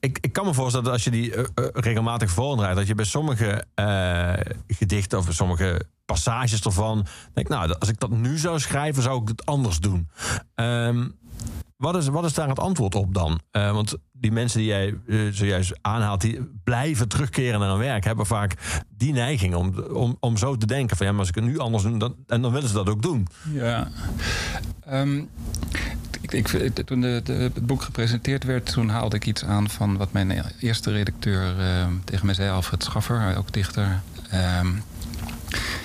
[0.00, 1.34] Ik, ik kan me voorstellen dat als je die
[1.72, 3.64] regelmatig voordraait, dat je bij sommige
[4.66, 9.28] gedichten of sommige passages ervan denkt, nou, als ik dat nu zou schrijven, zou ik
[9.28, 10.08] het anders doen.
[10.54, 11.08] Ehm,
[11.76, 13.40] wat is, wat is daar het antwoord op dan?
[13.50, 18.26] Want die mensen die jij eh, zojuist aanhaalt, die blijven terugkeren naar hun werk, hebben
[18.26, 21.44] vaak die neiging om, om, om zo te denken: van ja, maar als ik het
[21.44, 23.28] nu anders doe, dan, en dan willen ze dat ook doen.
[23.52, 23.88] Ja.
[24.84, 25.22] Ehm,
[26.20, 26.48] ik,
[26.86, 30.44] toen de, de, het boek gepresenteerd werd, toen haalde ik iets aan van wat mijn
[30.60, 34.00] eerste redacteur ehm, tegen mij zei, Alfred Schaffer, ook dichter.
[34.30, 34.68] Ehm,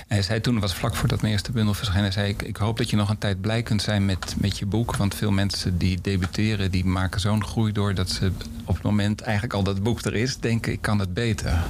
[0.07, 2.77] hij zei toen, was vlak voordat mijn eerste bundel verscheen, hij zei: ik, ik hoop
[2.77, 4.95] dat je nog een tijd blij kunt zijn met, met je boek.
[4.95, 8.31] Want veel mensen die debuteren, die maken zo'n groei door dat ze
[8.65, 11.63] op het moment eigenlijk al dat boek er is, denken: ik kan het beter.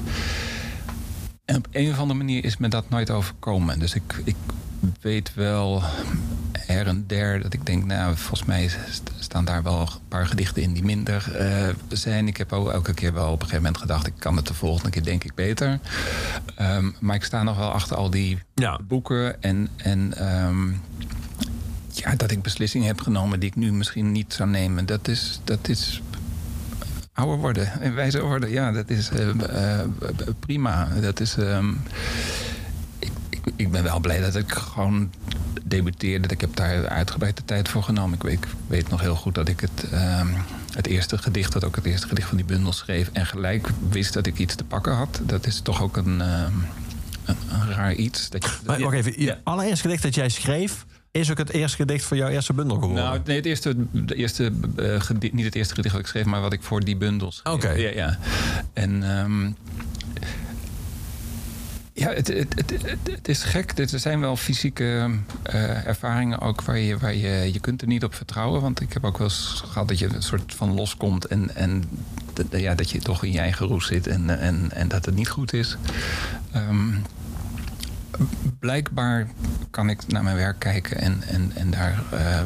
[1.46, 3.80] En op een of andere manier is me dat nooit overkomen.
[3.80, 4.36] Dus ik, ik
[5.02, 5.84] weet wel
[6.66, 10.28] her en der dat ik denk, nou, volgens mij st- staan daar wel een paar
[10.28, 12.28] gedichten in die minder eh, zijn.
[12.28, 14.54] Ik heb ook elke keer wel op een gegeven moment gedacht, ik kan het de
[14.54, 15.80] volgende keer denk ik beter.
[16.56, 18.80] Ehm, maar ik sta nog wel achter al die Ja.
[18.88, 20.68] boeken en, en ehm,
[21.92, 24.86] ja, dat ik beslissingen heb genomen die ik nu misschien niet zou nemen.
[24.86, 26.02] Dat is, dat is
[27.14, 28.50] ouder worden en wijzer worden.
[28.50, 29.88] Ja, dat is eh, eh,
[30.40, 30.88] prima.
[31.02, 31.38] Dat is.
[31.38, 31.74] ehm,
[33.56, 35.12] ik, ben wel blij dat ik gewoon
[35.64, 36.28] debuteerde.
[36.28, 38.16] Ik heb daar uitgebreid de tijd voor genomen.
[38.16, 40.28] Ik weet, ik weet nog heel goed dat ik het, ehm,
[40.74, 43.10] het eerste gedicht, dat ook het eerste gedicht van die bundel schreef.
[43.14, 45.20] En gelijk wist dat ik iets te pakken had.
[45.24, 46.52] Dat is toch ook een, ehm,
[47.26, 48.30] een, een raar iets.
[48.30, 49.40] Dat je, Maar wacht even, je Ja.
[49.44, 53.04] allereerste gedicht dat jij schreef, is ook het eerste gedicht voor jouw eerste bundel geworden.
[53.04, 56.26] Nou, nee, het eerste, de eerste eh, gedi- niet het eerste gedicht wat ik schreef,
[56.26, 57.54] maar wat ik voor die bundel schreef.
[57.54, 57.72] Oké.
[57.72, 58.18] Ja, ja.
[58.74, 59.50] En ehm,
[62.06, 63.78] ja, het, het, het, is gek.
[63.78, 65.10] Er zijn wel fysieke
[65.44, 68.62] eh, ervaringen ook waar je, waar je, je kunt er niet op vertrouwen.
[68.62, 71.84] Want ik heb ook wel eens gehad dat je een soort van loskomt en, en
[72.50, 75.30] ja, dat je toch in je eigen roes zit en, en, en dat het niet
[75.30, 75.78] goed is.
[76.52, 76.90] Ehm,
[78.60, 79.28] blijkbaar
[79.70, 82.46] kan ik naar mijn werk kijken en, en, en daar eh, eh,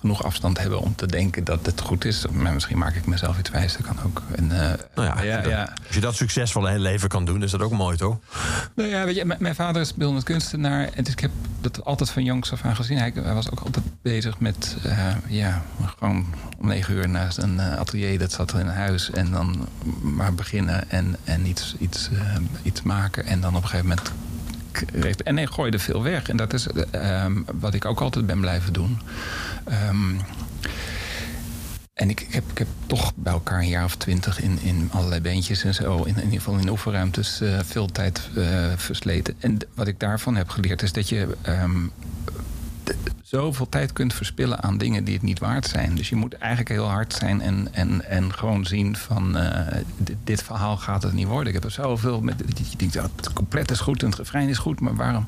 [0.00, 2.26] genoeg afstand hebben om te denken dat het goed is.
[2.32, 4.22] Maar misschien maak ik mezelf iets wijs, dat kan ook.
[4.36, 5.72] En, eh, Nou ja, ja.
[5.86, 8.18] Als je dat succesvol een heel leven kan doen, is dat ook mooi, toch?
[8.74, 10.88] Nou ja, weet je, mijn vader is beeldend kunstenaar.
[10.94, 11.30] En dus ik heb
[11.60, 12.98] dat altijd van jongs af aan gezien.
[12.98, 15.62] Hij, hij was ook altijd bezig met, eh, ja,
[15.98, 16.26] gewoon
[16.58, 18.18] om negen uur naast een eh, atelier.
[18.18, 19.10] Dat zat er in een huis.
[19.10, 19.68] En dan
[20.02, 22.08] maar beginnen en, en iets, iets,
[22.62, 23.24] iets maken.
[23.24, 24.12] En dan op een gegeven moment...
[25.24, 26.28] En hij gooide veel weg.
[26.28, 28.98] En dat is eh, ehm, wat ik ook altijd ben blijven doen.
[29.70, 30.16] Ehm,
[31.94, 35.20] en ik, heb, ik heb toch bij elkaar een jaar of twintig in, in allerlei
[35.20, 39.34] beentjes en zo, in, ieder geval in oefenruimtes, eh, veel tijd eh, versleten.
[39.38, 41.86] En wat ik daarvan heb geleerd is dat je ehm,
[43.30, 45.94] zoveel tijd kunt verspillen aan dingen die het niet waard zijn.
[45.94, 49.76] Dus je moet eigenlijk heel hard zijn en, en, en gewoon zien van eh,
[50.24, 51.46] dit, verhaal gaat het niet worden.
[51.46, 52.42] Ik heb er zoveel met.
[52.70, 55.24] Je denkt, het compleet is goed en het refrein is goed, maar waarom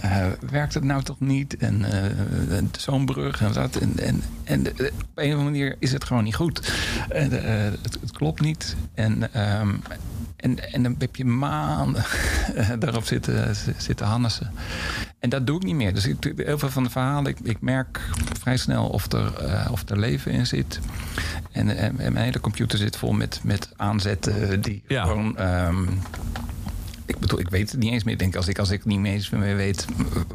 [0.00, 1.56] eh, werkt het nou toch niet?
[1.56, 3.76] En eh, zo'n brug en dat.
[3.76, 4.78] En, en, op
[5.14, 6.72] een of andere manier is het gewoon niet goed.
[7.08, 7.32] Het,
[8.00, 8.76] het klopt niet.
[8.94, 9.74] En, ehm,
[10.36, 12.04] en, en dan heb je maanden
[12.78, 14.50] daarop zitten, zitten hannessen.
[15.18, 15.94] En dat doe ik niet meer.
[15.94, 18.00] Dus ik, heel veel van de verhalen, ik, ik merk
[18.40, 20.80] vrij snel of er, eh, of er leven in zit.
[21.52, 25.02] En, en, en mijn hele computer zit vol met, met aanzetten die Ja.
[25.04, 25.36] gewoon.
[25.36, 25.84] ehm,
[27.06, 28.12] ik bedoel, ik weet het niet eens meer.
[28.12, 29.86] Ik denk, als ik, als ik niet meer eens meer weet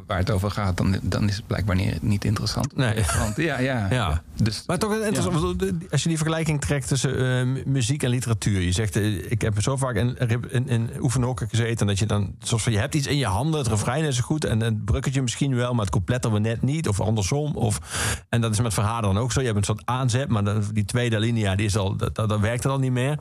[0.07, 2.75] waar het over gaat, dan, dan is het blijkbaar niet, niet interessant.
[2.75, 3.03] Nee.
[3.17, 3.87] Want, ja, ja.
[4.01, 4.21] Ja.
[4.35, 8.61] Dus, Maar toch interessant, als je die vergelijking trekt tussen eh, mu- muziek en literatuur.
[8.61, 10.17] Je zegt, eh, ik heb zo vaak in,
[10.49, 11.87] in, in oefenhokken gezeten...
[11.87, 14.45] dat je dan, zoals van, je hebt iets in je handen, het refrein is goed...
[14.45, 16.87] en het bruggetje misschien wel, maar het couplet er weer net niet...
[16.87, 17.55] of andersom.
[17.55, 17.79] Of,
[18.29, 19.39] en dat is met verhalen dan ook zo.
[19.39, 20.43] Je hebt een soort aanzet, maar
[20.73, 23.19] die tweede linia, die is al, dat, dat, dat werkt het al niet meer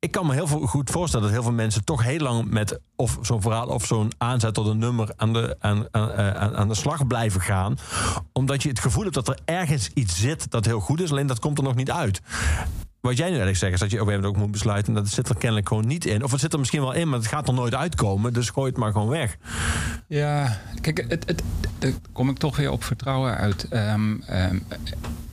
[0.00, 2.80] ik kan me heel veel- goed voorstellen dat heel veel mensen toch heel lang met
[2.96, 6.68] of zo'n verhaal of zo'n aanzet tot een nummer aan de, aan, aan, aan, aan
[6.68, 7.78] de slag blijven gaan.
[8.32, 11.26] Omdat je het gevoel hebt dat er ergens iets zit dat heel goed is, alleen
[11.26, 12.20] dat komt er nog niet uit.
[13.00, 15.28] Wat jij nu eigenlijk zegt, is dat je op een ook moet besluiten dat zit
[15.28, 16.24] er kennelijk gewoon niet in.
[16.24, 18.32] Of het zit er misschien wel in, maar het gaat er nooit uitkomen.
[18.32, 19.36] Dus gooi het maar gewoon weg.
[20.06, 21.42] Ja, kijk, het, het,
[21.78, 23.68] daar kom ik toch weer op vertrouwen uit.
[23.68, 24.16] Ehm,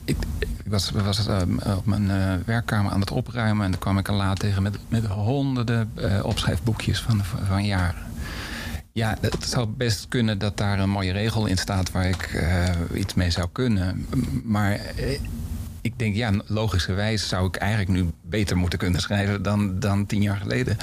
[0.08, 0.16] ik,
[0.66, 4.14] was, was ehm, op mijn eh, werkkamer aan het opruimen en dan kwam ik een
[4.14, 8.06] laad tegen met, met honderden eh, opschrijfboekjes van, van, jaren.
[8.92, 12.74] Ja, het zou best kunnen dat daar een mooie regel in staat waar ik eh,
[12.94, 14.06] iets mee zou kunnen.
[14.44, 14.80] Maar
[15.80, 20.22] ik denk, ja, logischerwijs zou ik eigenlijk nu beter moeten kunnen schrijven dan, dan tien
[20.22, 20.76] jaar geleden.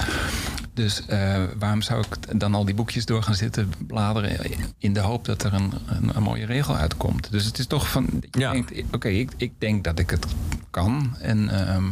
[0.76, 4.38] Dus eh, waarom zou ik dan al die boekjes door gaan zitten bladeren
[4.78, 7.30] in de hoop dat er een, een, een mooie regel uitkomt?
[7.30, 8.54] Dus het is toch van, Ja.
[8.92, 10.26] oké, ik, ik denk dat ik het
[10.70, 11.16] kan.
[11.20, 11.84] En ehm,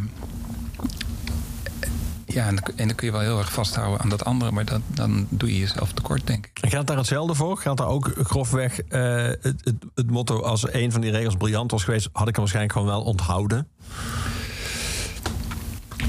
[2.26, 4.64] ja, en, dan- en dan kun je wel heel erg vasthouden aan dat andere, maar
[4.64, 6.58] dat, dan doe je jezelf tekort, denk ik.
[6.60, 7.58] En Geldt daar hetzelfde voor?
[7.58, 10.40] Geldt daar ook grofweg eh, het, het, het motto...
[10.42, 12.08] als een van die regels briljant was geweest...
[12.12, 13.68] had ik hem waarschijnlijk gewoon wel onthouden?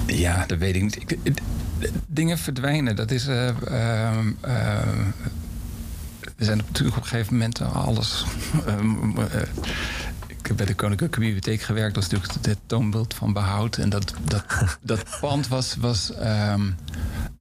[0.07, 0.95] Ja, dat weet ik niet.
[0.95, 1.17] Ik,
[2.07, 3.27] dingen verdwijnen, dat is.
[3.27, 5.03] eh, ehm, ehm,
[6.37, 8.25] we zijn natuurlijk op een gegeven moment alles.
[8.65, 9.41] ehm, eh,
[10.27, 13.77] ik heb bij de Koninklijke Bibliotheek gewerkt, dat is natuurlijk het toonbeeld van behoud.
[13.77, 14.45] En dat, dat,
[14.81, 16.61] dat pand was, was ehm,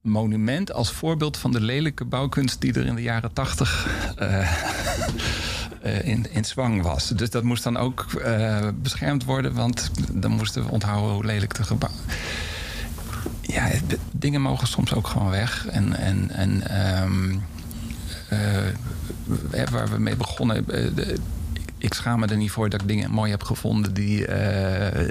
[0.01, 6.25] monument als voorbeeld van de lelijke bouwkunst die er in de jaren tachtig eh, in,
[6.31, 7.07] in zwang was.
[7.07, 11.55] Dus dat moest dan ook eh, beschermd worden, want dan moesten we onthouden hoe lelijk
[11.55, 11.91] de gebouw.
[13.47, 13.69] Ja,
[14.11, 15.65] dingen mogen soms ook gewoon weg.
[15.67, 17.31] En, en, en ehm,
[18.29, 20.57] eh, waar we mee begonnen.
[20.69, 21.17] eh, de-
[21.77, 24.25] ik- schaam me er niet voor dat ik dingen mooi heb gevonden die.
[24.25, 25.09] eh,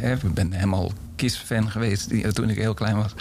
[0.00, 3.14] eh, ik ben helemaal Kiss-fan geweest toen ik heel klein was.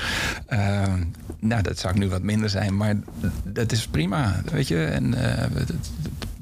[0.48, 1.04] Ehm,
[1.40, 2.96] nou, dat zou ik nu wat minder zijn, maar
[3.44, 4.86] dat is prima, weet je.
[4.86, 5.46] En eh,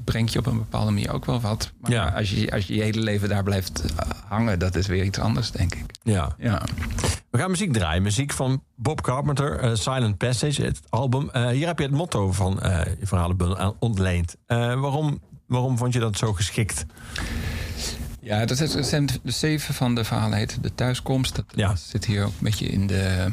[0.04, 1.72] brengt je op een bepaalde manier ook wel wat.
[1.80, 2.08] Maar Ja.
[2.08, 5.18] als, je, als je je hele leven daar blijft eh, hangen, dat is weer iets
[5.18, 5.84] anders, denk ik.
[6.02, 6.34] Ja.
[6.38, 6.62] Ja.
[7.30, 8.02] We gaan muziek draaien.
[8.02, 11.30] Muziek van Bob Carpenter, eh, Silent Passage, het album.
[11.30, 14.36] Eh, hier heb je het motto van je verhalenbundel aan ontleend.
[14.46, 16.84] Waarom, waarom vond je dat zo geschikt?
[18.20, 21.34] Ja, dat is- zijn de zeven van de verhalen heet De Thuiskomst.
[21.36, 21.76] Dat Ja.
[21.76, 23.26] zit hier ook een beetje in de,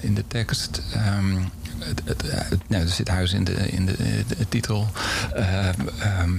[0.00, 0.82] in de tekst.
[0.92, 1.36] Ehm,
[1.84, 4.88] het, het, nou, er zit huis in de, in de, titel.
[5.34, 6.38] Ehm, ehm,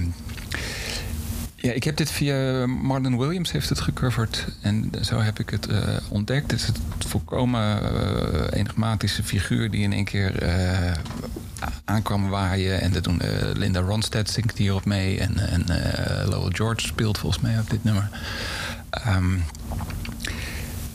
[1.56, 4.46] ja, ik heb dit via Marlon Williams heeft het gecoverd.
[4.60, 6.50] En zo heb ik het eh, ontdekt.
[6.50, 10.92] Het is het volkomen eh, enigmatische figuur die in één keer eh,
[11.84, 12.80] aankwam waaien.
[12.80, 15.18] En dat doen eh, Linda Ronstadt zingt hierop mee.
[15.20, 18.08] En, en eh, Lowell George speelt volgens mij op dit nummer.
[18.90, 19.36] Ehm,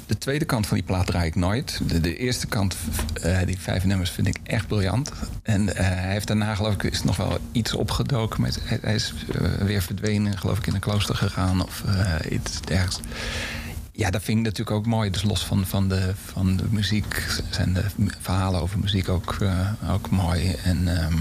[0.08, 1.80] de tweede kant van die plaat draai ik nooit.
[1.88, 2.76] De, de eerste kant,
[3.22, 5.12] eh, die vijf nummers, vind ik echt briljant.
[5.44, 8.42] En eh, hij heeft daarna, geloof ik, is nog wel iets opgedoken.
[8.42, 11.84] Maar hij, hij is eh, weer verdwenen, geloof ik, in een klooster gegaan of
[12.30, 13.00] iets dergelijks.
[13.92, 15.10] Ja, dat vind ik natuurlijk ook mooi.
[15.10, 17.84] Dus los van, van, de, van de muziek zijn de
[18.22, 19.38] verhalen over muziek ook,
[19.90, 20.56] ook mooi.
[20.64, 21.18] En ehm,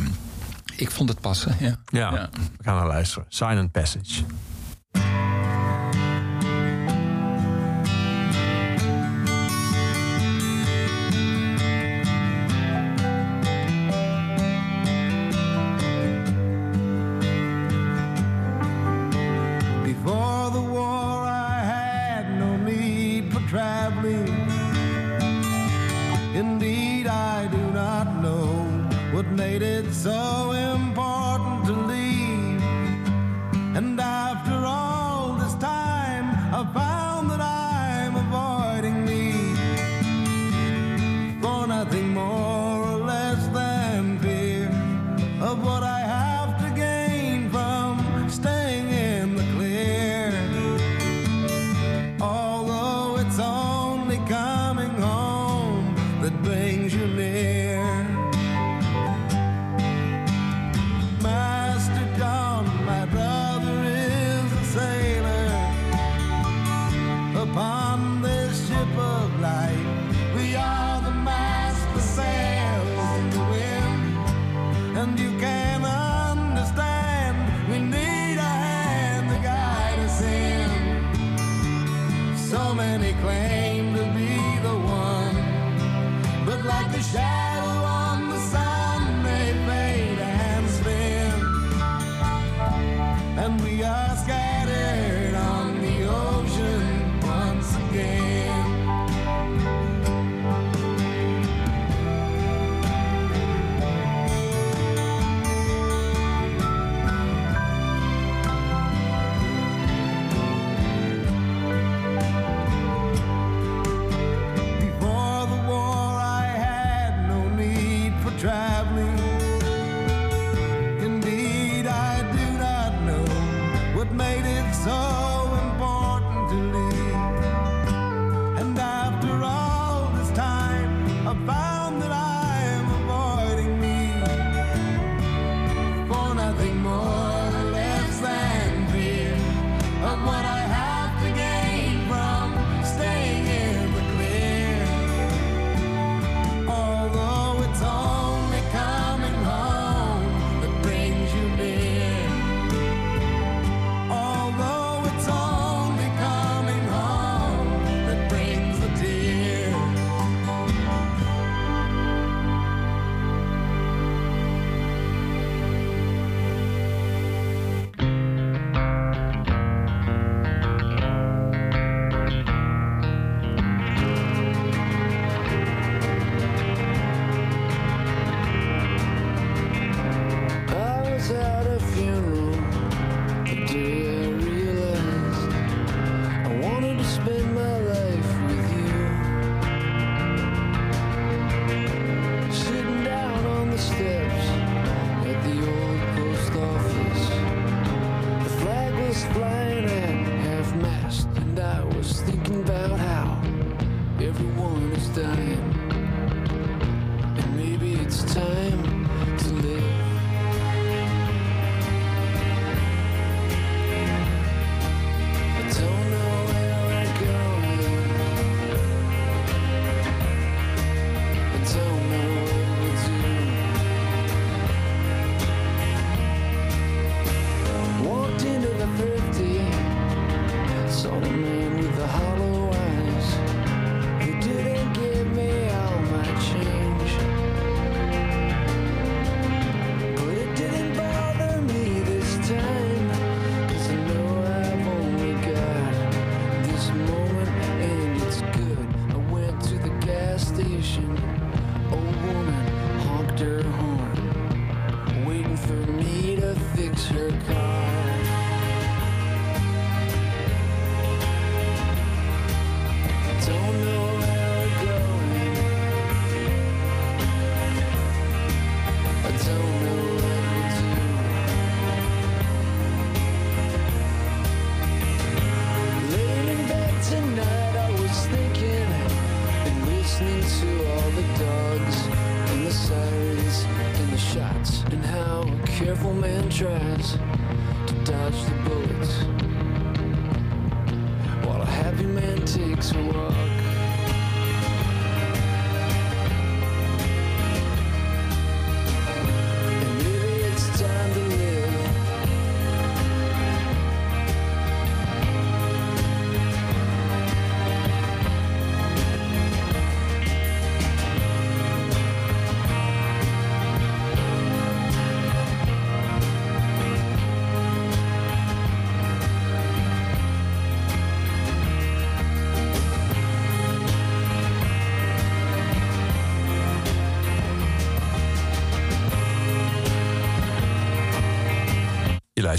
[0.76, 1.76] ik vond het passen, ja.
[1.86, 2.28] Ja, Ja.
[2.56, 3.24] we gaan naar luisteren.
[3.28, 4.22] Silent Passage.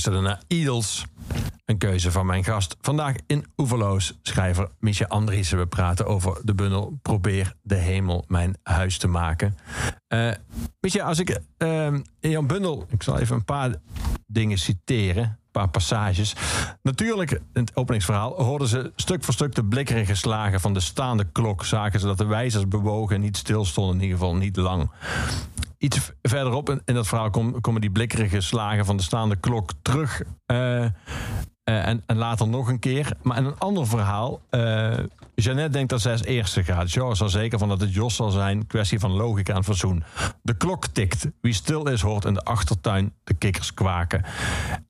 [0.03, 1.05] Luisterde naar Eagles.
[1.65, 2.77] Een keuze van mijn gast.
[2.81, 5.57] Vandaag in Oeverloos, schrijver Micha Andriessen.
[5.57, 9.57] We praten over de bundel Probeer de hemel mijn huis te maken.
[10.79, 12.85] Micha, als ik eh, in jouw bundel...
[12.89, 13.75] Ik zal even een paar
[14.27, 15.23] dingen citeren.
[15.23, 16.35] Een paar passages.
[16.81, 18.43] Natuurlijk, in het openingsverhaal...
[18.43, 21.65] hoorden ze stuk voor stuk de blikkerige slagen van de staande klok.
[21.65, 23.95] Zagen ze dat de wijzers bewogen en niet stilstonden.
[23.95, 24.89] In ieder geval niet lang
[25.77, 29.71] iets verderop in, in dat verhaal kom- komen die blikkerige slagen van de staande klok
[29.81, 30.21] terug.
[30.45, 30.91] eh, eh,
[31.63, 33.17] en, en later nog een keer.
[33.21, 34.41] Maar in een ander verhaal.
[34.49, 34.97] eh
[35.43, 36.91] Jeannette denkt dat zij als eerste gaat.
[36.91, 38.67] George er zeker van dat het Jos zal zijn.
[38.67, 40.03] Kwestie van logica en fatsoen.
[40.41, 41.27] De klok tikt.
[41.41, 44.25] Wie stil is, hoort in de achtertuin de kikkers kwaken.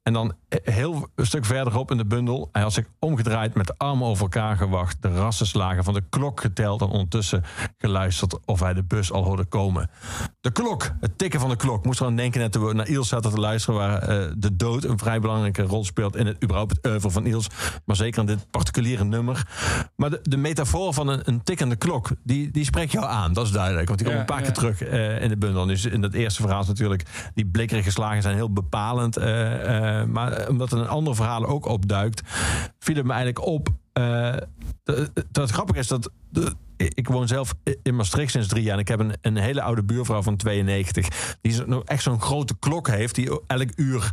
[0.03, 2.49] En dan eh, heel een stuk verderop in de bundel.
[2.51, 5.01] Hij had zich omgedraaid met de armen over elkaar gewacht.
[5.01, 6.81] De rassenslagen van de klok geteld.
[6.81, 7.43] En ondertussen
[7.77, 9.89] geluisterd of hij de bus al hoorde komen.
[10.41, 11.85] De klok, het tikken van de klok.
[11.85, 13.79] Moest aan denken net we naar Iels zaten te luisteren...
[13.79, 16.15] waar eh, de dood een vrij belangrijke rol speelt...
[16.15, 17.47] in het überhaupt het oeuvre van Iels.
[17.85, 19.47] Maar zeker in dit particuliere nummer.
[19.95, 22.09] Maar de metafoor van een, een tikkende klok...
[22.23, 23.87] Die, die spreekt jou aan, dat is duidelijk.
[23.87, 25.65] Want die komt Ja, een paar keer terug eh, in de bundel.
[25.65, 27.31] Dus in dat eerste verhaal is natuurlijk...
[27.33, 29.17] die blikkerige slagen zijn heel bepalend.
[29.17, 32.21] eh, eh, maar omdat er een ander verhaal ook opduikt...
[32.79, 33.69] viel het me eigenlijk op...
[35.31, 36.11] dat het grappig is dat...
[36.29, 38.73] De, ik woon zelf in Maastricht sinds drie jaar.
[38.73, 41.37] En ik heb een, een hele oude buurvrouw van 92.
[41.41, 43.15] Die echt zo'n grote klok heeft.
[43.15, 44.11] Die elk uur,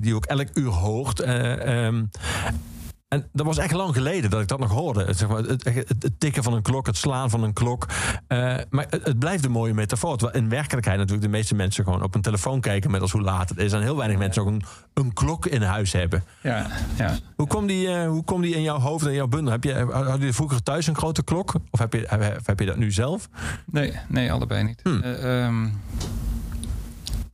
[0.00, 1.20] die ook elk uur hoort.
[1.20, 2.04] Ehm,
[3.08, 5.04] en dat was echt lang geleden dat ik dat nog hoorde.
[5.04, 7.86] Het, zeg maar, het, het, het tikken van een klok, het slaan van een klok.
[8.26, 10.16] Eh, maar het, het blijft een mooie metafoor.
[10.16, 13.22] Terwijl in werkelijkheid natuurlijk de meeste mensen gewoon op een telefoon kijken met als hoe
[13.22, 13.72] laat het is.
[13.72, 14.62] En heel weinig mensen ook een,
[14.94, 16.24] een klok in huis hebben.
[16.40, 17.16] Ja, ja.
[17.36, 19.52] Hoe kwam die, eh, hoe kwam die in jouw hoofd en in jouw bundel?
[19.52, 21.54] Heb je, had je vroeger thuis een grote klok?
[21.70, 23.28] Of heb je, heb, heb je dat nu zelf?
[23.66, 24.80] Nee, nee, allebei niet.
[24.82, 25.02] Hmm.
[25.02, 25.68] Eh, ehm,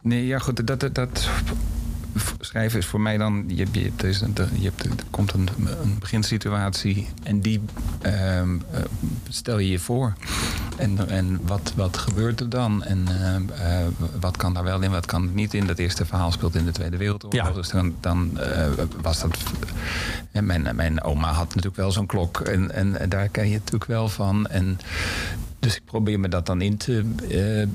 [0.02, 1.28] nee, ja goed, dat, dat, dat
[2.40, 3.44] schrijven is voor mij dan...
[3.46, 5.48] Je, hebt- je, hebt een- je hebt, er komt een,
[5.82, 7.60] een beginsituatie en die
[8.02, 8.80] ehm, eh,
[9.28, 10.12] stel je je voor.
[10.76, 12.82] En, en wat, wat gebeurt er dan?
[12.84, 13.86] En ehm, eh,
[14.20, 15.66] wat kan daar wel in, wat kan er niet in?
[15.66, 17.46] Dat eerste verhaal speelt in de Tweede Wereldoorlog.
[17.46, 17.52] Ja.
[17.52, 18.66] Dus dan, dan eh,
[19.02, 19.36] was dat...
[20.32, 22.40] En mijn, mijn oma had natuurlijk wel zo'n klok.
[22.40, 24.46] En, en, en daar ken je natuurlijk wel van.
[24.46, 24.78] En
[25.58, 27.68] dus ik probeer me dat dan in te eh, eh,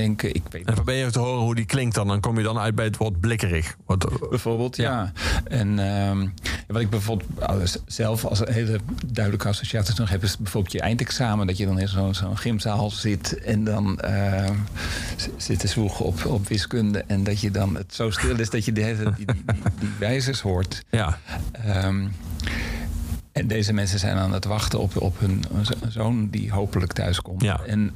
[0.00, 0.34] denken.
[0.34, 2.06] Ik weet En probeer je te horen hoe die klinkt dan.
[2.06, 3.76] Dan kom je dan uit bij het woord blikkerig.
[3.86, 5.12] Wat, bijvoorbeeld, ja.
[5.48, 6.26] En ehm,
[6.66, 10.22] wat ik bijvoorbeeld zelf als een hele duidelijke associatie nog heb...
[10.22, 11.46] is bijvoorbeeld je eindexamen.
[11.46, 13.98] Dat je dan in zo'n zo'n gymzaal zit en dan
[15.16, 17.04] z- zit te zwoegen op, op wiskunde...
[17.06, 19.62] en dat je dan het zo stil is dat je de hele, die, die, die,
[19.80, 20.84] die wijzers hoort.
[20.90, 21.18] ja,
[21.52, 22.06] Ehm,
[23.32, 27.20] en deze mensen zijn aan het wachten op, op hun zo- zoon die hopelijk thuis
[27.22, 27.42] komt.
[27.42, 27.60] Ja.
[27.66, 27.92] En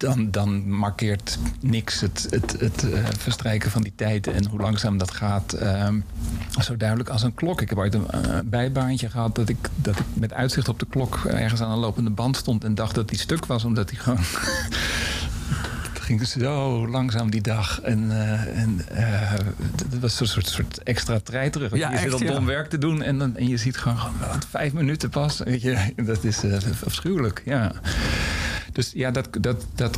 [0.00, 4.98] dan, dan markeert niks het, het, het eh, verstrijken van die tijd en hoe langzaam
[4.98, 5.52] dat gaat.
[5.52, 6.00] ehm,
[6.60, 7.60] zo duidelijk als een klok.
[7.60, 10.86] Ik heb ooit een eh, bijbaantje gehad dat ik, dat ik met uitzicht op de
[10.86, 13.98] klok ergens aan een lopende band stond en dacht dat die stuk was, omdat die
[13.98, 14.18] gewoon.
[16.00, 17.80] Ging zo langzaam die dag.
[17.80, 18.80] En, eh, en
[19.90, 21.76] dat was een soort, soort extra treiterig.
[21.76, 22.32] Ja, je zit al ja.
[22.32, 24.12] dom werk te doen en, dan, en je ziet gewoon
[24.48, 25.38] vijf minuten pas.
[25.38, 26.42] Weet je, dat is
[26.84, 27.72] afschuwelijk, ja.
[28.72, 29.96] Dus ja, dat, dat, dat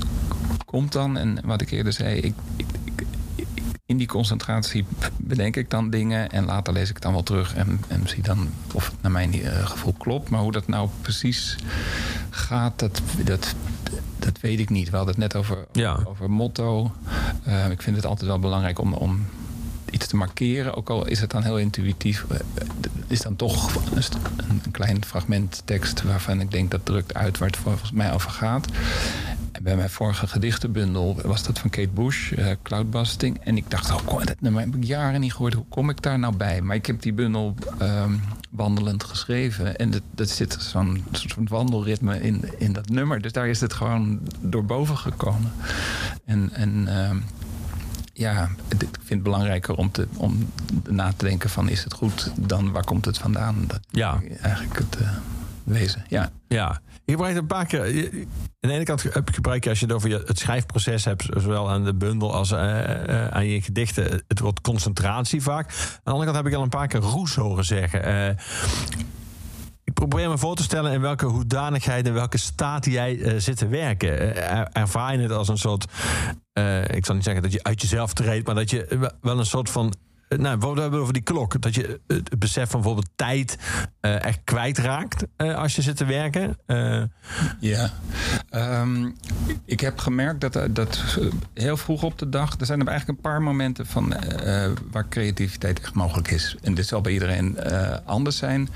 [0.64, 1.16] komt dan.
[1.16, 3.06] En wat ik eerder zei, ik, ik, ik-
[3.86, 4.84] in die concentratie
[5.16, 8.22] bedenk ik dan dingen en later lees ik het dan wel terug en, en zie
[8.22, 10.30] dan of het naar mijn eh, gevoel klopt.
[10.30, 11.56] Maar hoe dat nou precies
[12.30, 13.54] gaat, dat, dat,
[14.18, 14.90] dat weet ik niet.
[14.90, 15.98] We hadden het net over, Ja.
[16.04, 16.92] over motto.
[17.42, 19.26] Eh, ik vind het altijd wel belangrijk om, om
[19.92, 20.74] iets te markeren.
[20.74, 25.62] Ook al is het dan heel intuïtief, eh, het is dan toch een, klein fragment
[25.64, 28.66] tekst waarvan ik denk dat drukt uit waar het volgens mij over gaat.
[29.52, 33.38] En bij mijn vorige gedichtenbundel was dat van Kate Bush, eh, Cloudbusting.
[33.38, 35.54] En ik dacht, oh, dat nummer heb ik jaren niet gehoord.
[35.54, 36.60] Hoe kom ik daar nou bij?
[36.60, 38.12] Maar ik heb die bundel ehm,
[38.50, 39.76] wandelend geschreven.
[39.76, 43.20] En dat, dat zit zo'n soort van wandelritme in, in dat nummer.
[43.20, 45.52] Dus daar is het gewoon door boven gekomen.
[46.24, 47.16] En, en ehm,
[48.12, 50.52] ja, ik vind het belangrijker om, te, om
[50.88, 53.64] na te denken van is het goed dan waar komt het vandaan?
[53.66, 54.20] Dat Ja.
[54.40, 55.08] eigenlijk het eh,
[55.64, 56.04] wezen.
[56.08, 56.30] Ja.
[56.48, 57.94] Ja, je gebruikt een paar keer.
[57.94, 58.26] je-
[58.60, 61.70] Aan de ene kant gebruik je als je het over je, het schrijfproces hebt, zowel
[61.70, 65.66] aan de bundel als eh, eh, aan je gedichten, het woord concentratie vaak.
[65.70, 68.36] Aan de andere kant heb ik al een paar keer roes horen zeggen.
[69.92, 73.56] Ik probeer me voor te stellen in welke hoedanigheid en welke staat jij eh, zit
[73.56, 74.18] te werken.
[74.36, 75.84] Eh, er- ervaar je het als een soort,
[76.52, 79.46] eh, ik zal niet zeggen dat je uit jezelf treedt, maar dat je wel een
[79.46, 79.94] soort van
[80.36, 81.60] nou, we hebben over die klok.
[81.62, 83.58] Dat je het besef van bijvoorbeeld tijd
[84.00, 86.58] eh, echt kwijtraakt eh, als je zit te werken.
[86.66, 87.02] Eh,
[87.60, 87.90] Ja,
[88.50, 89.10] Ehm,
[89.64, 92.56] ik heb gemerkt dat, eh, dat eh, heel vroeg op de dag...
[92.60, 96.56] er zijn er eigenlijk een paar momenten van, eh, waar creativiteit echt mogelijk is.
[96.62, 98.68] En dit zal bij iedereen eh, anders zijn.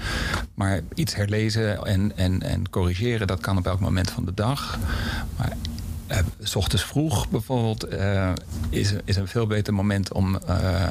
[0.55, 4.79] Maar iets herlezen en, en, en corrigeren, dat kan op elk moment van de dag.
[5.37, 5.53] Maar
[6.07, 8.33] eh, s ochtends vroeg bijvoorbeeld eh,
[8.71, 10.91] is, is een veel beter moment om, eh,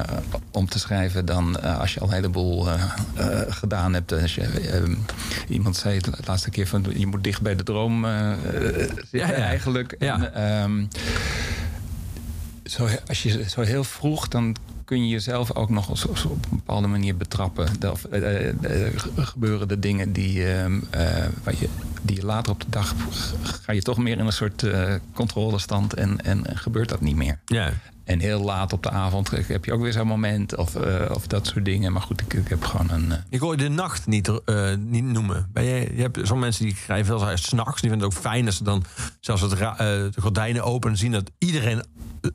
[0.50, 2.66] om te schrijven dan als je al een heleboel
[3.48, 4.12] gedaan hebt.
[4.12, 4.96] Als je,
[5.48, 8.06] iemand zei de laatste keer van je moet dicht bij de droom
[8.52, 9.32] zitten Ja, ja.
[9.32, 9.96] eigenlijk.
[9.98, 10.32] Ja.
[10.32, 10.84] En, ehm,
[12.64, 14.56] zo, als je zo heel vroeg, dan
[14.86, 15.90] kun je jezelf ook nog
[16.26, 17.68] op een bepaalde manier betrappen.
[17.80, 21.68] Eh, eh, eh, gebeuren de dingen die, ehm, eh, je,
[22.02, 22.94] die later op de dag
[23.42, 24.66] ga je toch meer in een soort
[25.12, 27.38] controlestand en, en gebeurt dat niet meer.
[27.46, 27.72] ja.
[28.06, 31.26] En heel laat op de avond heb je ook weer zo'n moment of, eh, of
[31.26, 31.92] dat soort dingen.
[31.92, 33.12] Maar goed, ik, ik heb gewoon een.
[33.12, 35.48] eh, Ik hoor je de nacht niet, eh, niet noemen.
[35.52, 37.80] Ben je, je hebt sommige mensen die schrijven veel s'nachts.
[37.80, 38.84] Die vinden het ook fijn als ze dan
[39.20, 41.82] zelfs het de gordijnen open en zien dat iedereen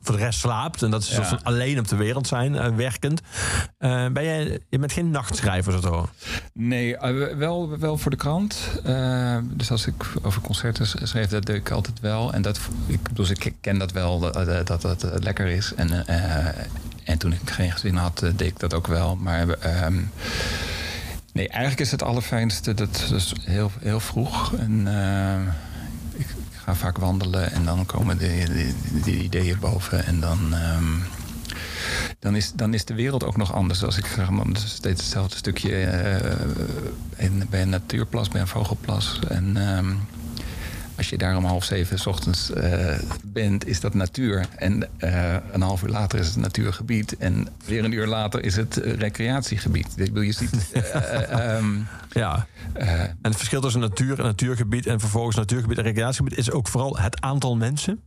[0.02, 0.82] voor de rest slaapt.
[0.82, 1.24] En dat ze Ja.
[1.26, 3.20] van alleen op de wereld zijn, werkend.
[3.78, 6.08] Ben jij, je bent geen nachtschrijver, zo horen.
[6.54, 6.96] Nee,
[7.36, 8.58] wel, wel voor de krant.
[9.42, 12.32] Dus als ik over concerten schreef, dat deed ik altijd wel.
[12.32, 15.61] En dat, ik, bedoel, ik ken dat wel, eh, dat dat eh, lekker is.
[15.70, 16.46] En, eh,
[17.04, 19.16] en toen ik geen gezin had, eh, deed ik dat ook wel.
[19.16, 20.00] Maar ehm,
[21.32, 24.54] nee, eigenlijk is het allerfijnste dat dus heel, heel vroeg.
[24.54, 25.40] En eh,
[26.12, 30.04] ik, ik ga vaak wandelen en dan komen de, de, de ideeën boven.
[30.04, 30.54] En dan...
[30.54, 31.20] ehm,
[32.18, 33.84] dan is, dan is de wereld ook nog anders.
[33.84, 35.70] Als ik zeg is steeds hetzelfde stukje
[37.16, 39.18] in, bij een natuurplas, bij een vogelplas.
[39.28, 39.94] En ehm,
[40.96, 44.46] als je daar om half zeven 's ochtends eh, bent, is dat natuur.
[44.56, 47.16] En eh, een half uur later is het natuurgebied.
[47.16, 49.86] En weer een uur later is het eh, recreatiegebied.
[49.96, 50.72] Ik bedoel, je ziet.
[50.72, 51.66] eh, eh, ehm,
[52.12, 52.46] Ja.
[52.72, 56.98] En het verschil tussen natuur en natuurgebied en vervolgens natuurgebied en recreatiegebied is ook vooral
[56.98, 58.00] het aantal mensen.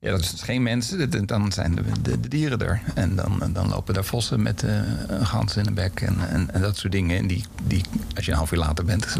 [0.00, 1.26] Ja, dat is dus geen mensen.
[1.26, 2.80] Dan zijn de, de, dieren er.
[2.94, 6.60] En dan, dan lopen daar vossen met eh, een gans in de bek en, en,
[6.60, 7.18] dat soort dingen.
[7.18, 9.16] En die, die, als je een half uur later bent,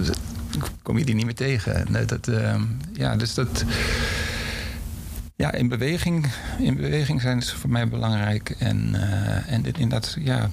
[0.82, 2.06] kom je die niet meer tegen.
[2.06, 3.64] Dat, ehm, ja, dus dat...
[5.38, 6.26] Ja, in beweging,
[6.58, 8.50] in beweging zijn ze voor mij belangrijk.
[8.50, 10.50] En, eh, en dit, inderdaad, ja,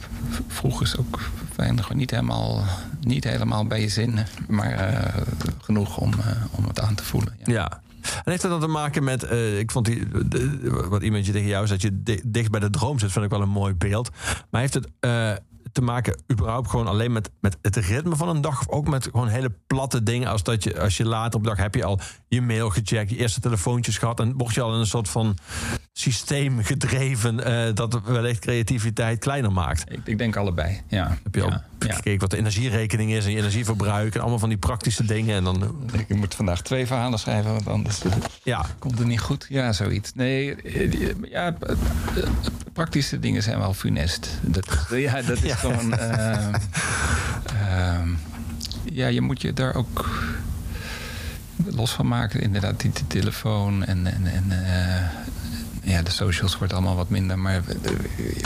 [0.48, 1.20] vroeg is ook.
[1.56, 2.64] Gewoon niet helemaal,
[3.02, 5.24] niet helemaal bij je zin, maar eh,
[5.62, 7.34] genoeg om, eh, om het aan te voelen.
[7.46, 7.82] Ja.
[8.14, 11.32] En heeft dat dan te maken met, eh, ik vond die, de- wat iemand je
[11.32, 13.50] tegen jou zei, dat je di- dicht bij de droom zit, vind ik wel een
[13.50, 14.10] mooi beeld.
[14.50, 15.32] Maar heeft het eh,
[15.72, 19.04] te maken überhaupt gewoon alleen met, met het ritme van een dag, of ook met
[19.04, 21.84] gewoon hele platte dingen, als dat je, als je later op de dag heb je
[21.84, 25.10] al je mail gecheckt, je eerste telefoontjes gehad, en word je al in een soort
[25.10, 25.38] van
[25.94, 29.92] systeem gedreven eh, dat wellicht creativiteit kleiner maakt.
[29.92, 31.18] Ik, ik denk allebei, ja.
[31.24, 31.96] Heb je al ja, ja.
[31.96, 35.44] gekeken wat de energierekening is en je energieverbruik en allemaal van die praktische dingen en
[35.44, 35.76] dan,
[36.08, 38.12] Ik moet vandaag twee verhalen schrijven, want anders eh,
[38.44, 39.46] ja, komt het niet goed.
[39.50, 40.12] Ja, zoiets.
[40.16, 40.92] Nee, eh,
[41.30, 41.78] ja, eh, eh,
[42.74, 44.30] praktische dingen zijn wel funest.
[44.42, 45.56] Dat, ja, dat is Ja.
[45.56, 45.94] gewoon...
[45.98, 46.48] eh,
[47.46, 48.10] ehm,
[48.92, 50.10] ja, je moet je daar ook
[51.66, 52.42] los van maken.
[52.42, 54.06] Inderdaad, die, die telefoon en...
[54.08, 55.04] en, en eh,
[55.86, 57.40] ja, de socials wordt allemaal wat minder.
[57.40, 57.92] Maar eh,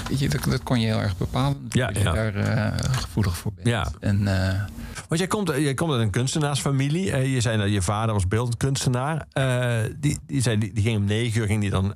[0.07, 1.67] weet je, dat, dat kon je heel erg bepalen.
[1.69, 3.67] Ja, dat je daar eh, gevoelig voor bent.
[3.67, 3.91] Ja.
[3.99, 4.61] En, eh,
[5.07, 7.17] Want jij komt, jij komt uit een kunstenaarsfamilie.
[7.31, 9.25] Je zei dat je vader was beeldend kunstenaar.
[9.31, 11.95] Eh, die, die, zei, die, die ging om negen uur ging die dan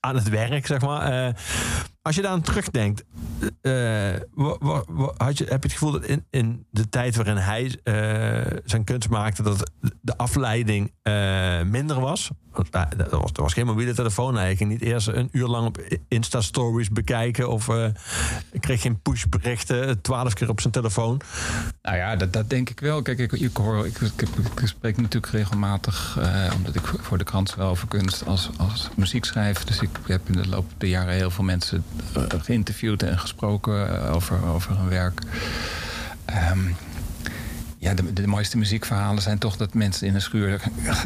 [0.00, 1.26] aan het werk, zeg maar.
[1.26, 1.34] Eh,
[2.02, 3.04] als je daar aan terugdenkt,
[3.60, 3.72] eh,
[4.34, 8.56] wa- had je, heb je het gevoel dat in, in de tijd waarin hij eh,
[8.64, 9.70] zijn kunst maakte, dat
[10.00, 12.30] de afleiding eh, minder was?
[12.52, 14.36] Want, eh, er, was er was geen mobiele telefoon.
[14.56, 15.78] Ging niet eerst een uur lang op
[16.08, 17.84] Insta-stories bekijken of eh,
[18.60, 21.20] kreeg geen pushberichten twaalf keer op zijn telefoon.
[21.82, 23.02] Nou ja, dat, dat denk ik wel.
[23.02, 24.28] Kijk, ik, ik, hoor, ik, ik,
[24.64, 29.24] spreek natuurlijk regelmatig, eh, omdat ik voor de krant zowel over kunst als, als muziek
[29.24, 29.64] schrijf.
[29.64, 31.84] Dus ik heb in de loop der jaren heel veel mensen
[32.14, 35.20] eh, geïnterviewd en gesproken over, over hun werk.
[36.24, 36.58] Ehm,
[37.80, 40.60] ja, de, de mooiste muziekverhalen zijn toch dat mensen in een schuur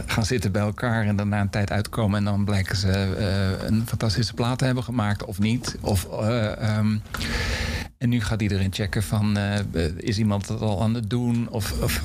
[0.07, 3.67] gaan zitten bij elkaar en dan na een tijd uitkomen en dan blijken ze eh,
[3.67, 5.77] een fantastische plaat te hebben gemaakt of niet.
[5.81, 6.97] Of, eh, ehm,
[7.99, 9.59] en nu gaat iedereen checken van eh,
[9.97, 11.49] is iemand dat al aan het doen?
[11.49, 12.03] Of, of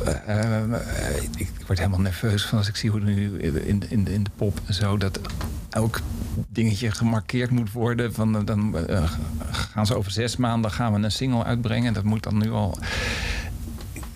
[1.38, 4.59] ik, word helemaal nerveus van als ik zie hoe nu in, in, in de pop
[4.70, 5.20] zo dat
[5.70, 6.01] elk
[6.47, 8.13] dingetje gemarkeerd moet worden.
[8.13, 8.76] Van, dan
[9.51, 11.93] gaan ze over zes maanden gaan we een single uitbrengen.
[11.93, 12.78] Dat moet dan nu al.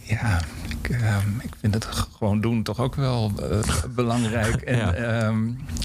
[0.03, 3.59] Ja, ik, ehm, ik vind het gewoon doen toch ook wel eh,
[3.95, 4.55] belangrijk.
[4.61, 4.93] En Ja.
[4.93, 5.37] ehm,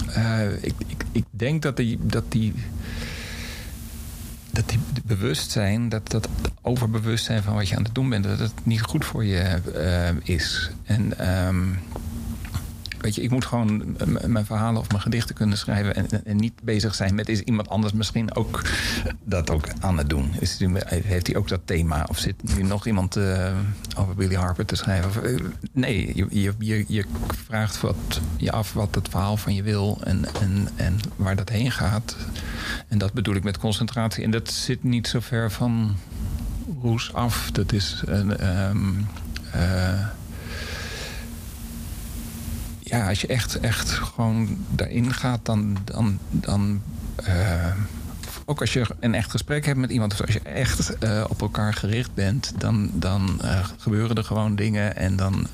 [0.09, 1.99] eh, ik, ik, ik denk dat die.
[2.03, 2.55] Dat die
[4.51, 6.29] dat die bewustzijn, dat dat
[6.63, 10.35] overbewustzijn van wat je aan het doen bent, dat het niet goed voor je eh,
[10.35, 10.71] is.
[10.85, 11.65] En ehm,
[13.01, 13.97] weet je, ik moet gewoon
[14.27, 17.93] mijn verhalen of mijn gedichten kunnen schrijven en, niet bezig zijn met is iemand anders
[17.93, 18.63] misschien ook
[19.25, 20.31] dat ook aan het doen.
[20.39, 22.07] Is, heeft hij ook dat thema?
[22.09, 23.53] Of zit nu nog iemand eh,
[23.97, 25.25] over Billy Harper te schrijven?
[25.25, 27.05] Eh, nee, je, je, je, je
[27.47, 31.49] vraagt wat, je af wat het verhaal van je wil en, en, en waar dat
[31.49, 32.17] heen gaat.
[32.89, 34.25] En dat bedoel ik met concentratie.
[34.25, 35.97] En dat zit niet zo ver van
[36.83, 37.51] Roes af.
[37.51, 38.37] Dat is een.
[38.37, 38.93] ehm,
[39.53, 40.07] eh,
[42.89, 45.77] ja, als je echt, echt gewoon daarin gaat, dan.
[45.85, 46.83] dan, dan
[47.17, 47.73] eh,
[48.45, 51.75] ook als je een echt gesprek hebt met iemand, als je echt eh, op elkaar
[51.75, 55.47] gericht bent, dan, dan eh, gebeuren er gewoon dingen en dan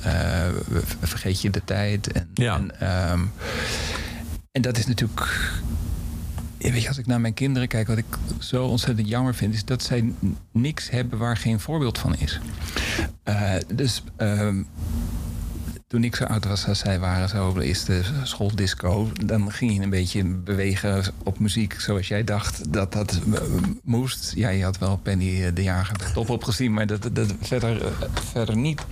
[1.00, 2.12] vergeet je de tijd.
[2.12, 2.56] En, Ja.
[2.56, 3.20] en, ehm,
[4.52, 5.50] en dat is natuurlijk.
[6.58, 9.54] Ja, weet je, als ik naar mijn kinderen kijk, wat ik zo ontzettend jammer vind,
[9.54, 10.12] is dat zij
[10.52, 12.40] niks hebben waar geen voorbeeld van is.
[13.74, 14.62] Dus ehm,
[15.94, 19.10] toen ik zo oud was als zij waren, zo is de schooldisco.
[19.24, 23.40] Dan ging je een beetje bewegen op muziek zoals jij dacht dat dat eh,
[23.82, 24.32] moest.
[24.36, 27.90] Ja, je had wel Penny eh, de Jager top opgezien, maar dat, dat verder, eh,
[28.12, 28.86] verder niet.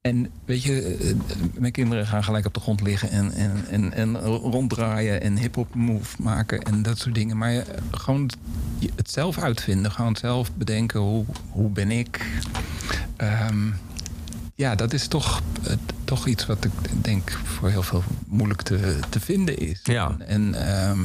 [0.00, 1.16] En weet je,
[1.54, 5.74] mijn kinderen gaan gelijk op de grond liggen en, en, en, en ronddraaien en hip-hop
[5.74, 7.36] move maken en dat soort dingen.
[7.36, 8.30] Maar gewoon
[8.94, 12.26] het zelf uitvinden, gewoon zelf bedenken hoe, hoe ben ik.
[13.16, 13.66] Ehm,
[14.58, 15.40] ja, dat is toch,
[16.04, 16.72] toch iets wat ik
[17.04, 19.80] denk voor heel veel moeilijk te, te vinden is.
[19.82, 20.16] Ja.
[20.26, 20.98] En ehm,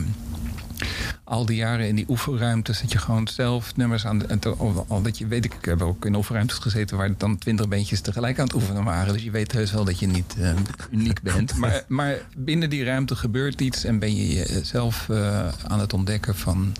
[1.24, 4.56] al die jaren in die oefenruimtes dat je gewoon zelf nummers aan en te-
[5.04, 8.40] dat je weet ik, ik heb ook in oefenruimtes gezeten waar dan twintig beentjes tegelijk
[8.40, 9.14] aan het oefenen waren.
[9.14, 10.50] Dus je weet heus wel dat je niet eh,
[10.92, 11.56] uniek bent.
[11.64, 16.36] Maar, maar binnen die ruimte gebeurt iets en ben je jezelf eh, aan het ontdekken
[16.36, 16.74] van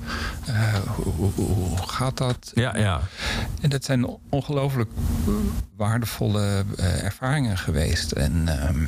[0.46, 2.52] eh, hoe, hoe, hoe gaat dat?
[2.54, 3.02] Ja, ja.
[3.62, 4.90] En dat zijn ongelooflijk
[5.78, 6.64] waardevolle
[7.04, 8.12] ervaringen geweest.
[8.12, 8.84] En ehm,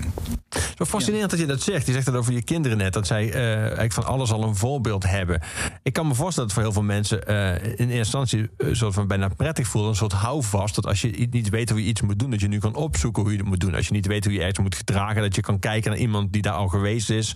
[0.78, 1.86] Zo fascinerend dat je dat zegt.
[1.88, 2.94] Je zegt dat over je kinderen net.
[2.94, 5.42] Dat zij eigenlijk van alles al een voorbeeld hebben.
[5.84, 8.94] Ik kan me voorstellen dat voor heel veel mensen eh, in eerste instantie een soort
[8.94, 9.90] van bijna prettig voelen.
[9.90, 10.76] Een soort houvast.
[10.76, 13.22] Dat als je niet weet hoe je iets moet doen, dat je nu kan opzoeken
[13.22, 13.76] hoe je het moet doen.
[13.76, 16.34] Als je niet weet hoe je echt moet gedragen, dat je kan kijken naar iemand
[16.34, 17.36] die daar al geweest is.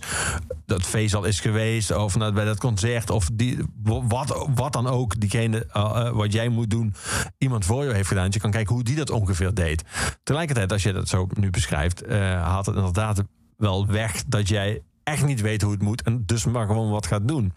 [0.66, 1.96] Dat feest al is geweest.
[1.96, 3.10] Of naar, bij dat concert.
[3.10, 5.20] Of die, wat, wat dan ook.
[5.20, 6.94] Diegene eh, eh, wat jij moet doen,
[7.38, 8.24] iemand voor jou heeft gedaan.
[8.24, 9.84] Dat je kan kijken hoe die dat ongeveer deed.
[10.22, 13.22] Tegelijkertijd, als je dat zo nu beschrijft, eh haalt het inderdaad
[13.56, 16.02] wel weg dat jij echt niet weet hoe het moet.
[16.02, 17.52] En dus maar gewoon wat gaat doen.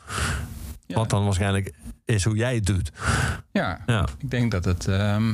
[0.86, 0.96] Ja.
[0.96, 1.74] Wat dan waarschijnlijk
[2.06, 2.92] is hoe jij het doet.
[3.52, 4.08] ja, Ja.
[4.18, 5.34] ik denk dat het ehm,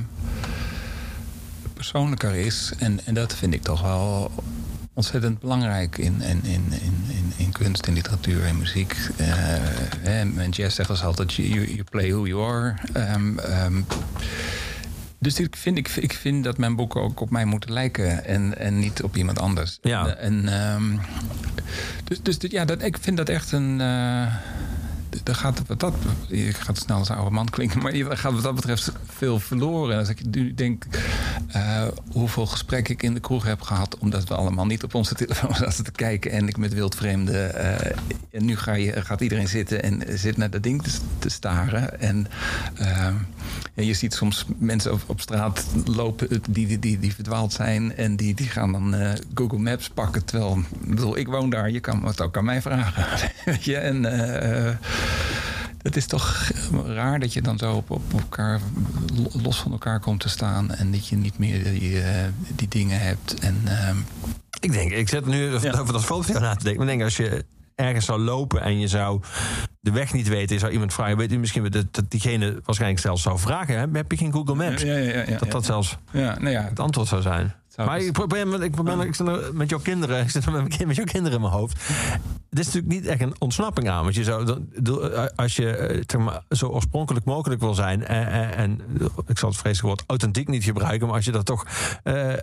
[1.74, 2.74] persoonlijker is.
[2.80, 4.32] En, en dat vind ik toch wel
[4.94, 8.96] ontzettend belangrijk in, in, in, in, in, in kunst en literatuur en muziek.
[9.18, 9.28] Eh,
[10.00, 12.76] hè, en jazz zegt als altijd, you, you play who you are.
[12.94, 13.82] Ehm, ehm,
[15.20, 18.58] dus ik vind, ik, ik vind dat mijn boeken ook op mij moeten lijken en,
[18.58, 19.78] en niet op iemand anders.
[19.82, 20.16] Ja.
[20.16, 20.98] En, ehm,
[22.04, 23.82] dus dus ja, dat, ik vind dat echt een.
[23.82, 24.34] eh
[25.24, 25.94] er gaat, wat dat,
[26.28, 29.98] ik snel als oude man klinken, maar gaat wat dat betreft veel verloren.
[29.98, 30.86] Als ik nu denk
[31.48, 35.16] eh, hoeveel gesprekken ik in de kroeg heb gehad, omdat we allemaal niet op onze
[35.16, 37.56] telefoon zaten te kijken en ik met wildvreemden.
[37.56, 37.98] eh
[38.32, 40.84] en nu ga je, gaat iedereen zitten en zit naar dat ding
[41.20, 42.00] te, staren.
[42.00, 42.28] En,
[42.76, 43.06] eh,
[43.74, 48.34] en je ziet soms mensen op, straat lopen die, die, die, verdwaald zijn en die,
[48.36, 48.96] die gaan dan
[49.34, 50.26] Google Maps pakken.
[50.26, 53.32] Terwijl, ik bedoel, ik woon daar, je kan het ook aan mij vragen.
[53.62, 54.06] Je, en.
[55.82, 56.52] Het is toch
[56.86, 58.60] raar dat je dan zo op, op elkaar
[59.16, 62.24] lo- los van elkaar komt te staan en dat je niet meer die, eh,
[62.56, 63.34] die dingen hebt.
[63.40, 63.98] En ehm,
[64.60, 66.84] Ik denk, ik zet nu over dat foto na te denken.
[66.86, 67.46] Maar ik denk, als je
[67.76, 69.22] ergens zou lopen en je zou
[69.82, 73.02] de weg niet weten, je zou iemand vragen, weet u misschien dat, dat diegene waarschijnlijk
[73.02, 74.82] zelfs zou vragen, heb, heb je geen Google Maps?
[74.82, 77.54] ja, ja, ja, dat dat zelfs ja, nou ja, het antwoord zou zijn.
[77.76, 80.96] Maar best- ik probeer, ik probeer, ik zit met jouw kinderen, ik zit met, met
[80.96, 81.90] jouw kinderen in mijn hoofd.
[82.50, 84.04] Dit is natuurlijk niet echt een ontsnapping aan.
[84.04, 88.06] Want je zou, eh, als je eh, zeg maar, zo oorspronkelijk mogelijk wil zijn.
[88.06, 88.82] En, en,
[89.28, 91.08] ik zal het vreselijk woord authentiek niet gebruiken.
[91.08, 91.66] Maar als je dat toch,
[92.04, 92.34] eh,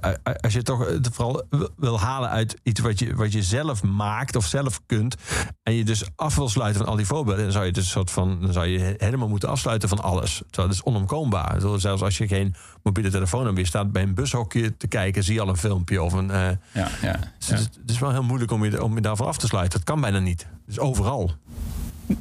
[0.41, 1.43] als je toch het vooral
[1.77, 5.17] wil halen uit iets wat je, wat je zelf maakt of zelf kunt.
[5.63, 7.43] En je dus af wil sluiten van al die voorbeelden.
[7.43, 10.43] Dan zou je dus een soort van, dan zou je helemaal moeten afsluiten van alles.
[10.51, 11.61] Dat is onomkoombaar.
[11.77, 15.35] Zelfs als je geen mobiele telefoon hebt, je staat bij een bushokje te kijken, zie
[15.35, 16.31] je al een filmpje of een.
[16.31, 17.55] eh, Ja, ja, dus ja.
[17.55, 19.79] Het, is, het is wel heel moeilijk om je, om je daarvan af te sluiten.
[19.79, 20.47] Dat kan bijna niet.
[20.67, 21.31] Is overal.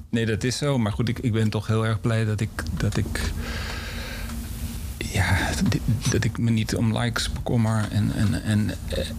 [0.09, 0.77] Nee, dat is zo.
[0.77, 2.49] Maar goed, ik, ik ben toch heel erg blij dat ik.
[2.77, 3.31] Dat ik
[4.97, 5.37] ja,
[6.11, 8.71] dat- ik me niet om likes bekommer en, en, en,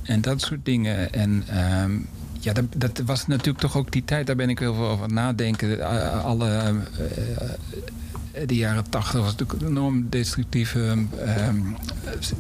[0.03, 1.13] en dat soort dingen.
[1.13, 1.99] En ehm,
[2.41, 5.05] ja, dat, dat was natuurlijk toch ook die tijd, daar ben ik heel veel over
[5.05, 5.83] aan nadenken.
[6.25, 6.49] Alle.
[6.49, 7.49] eh,
[8.47, 11.59] de jaren tachtig was natuurlijk een enorm destructieve ehm,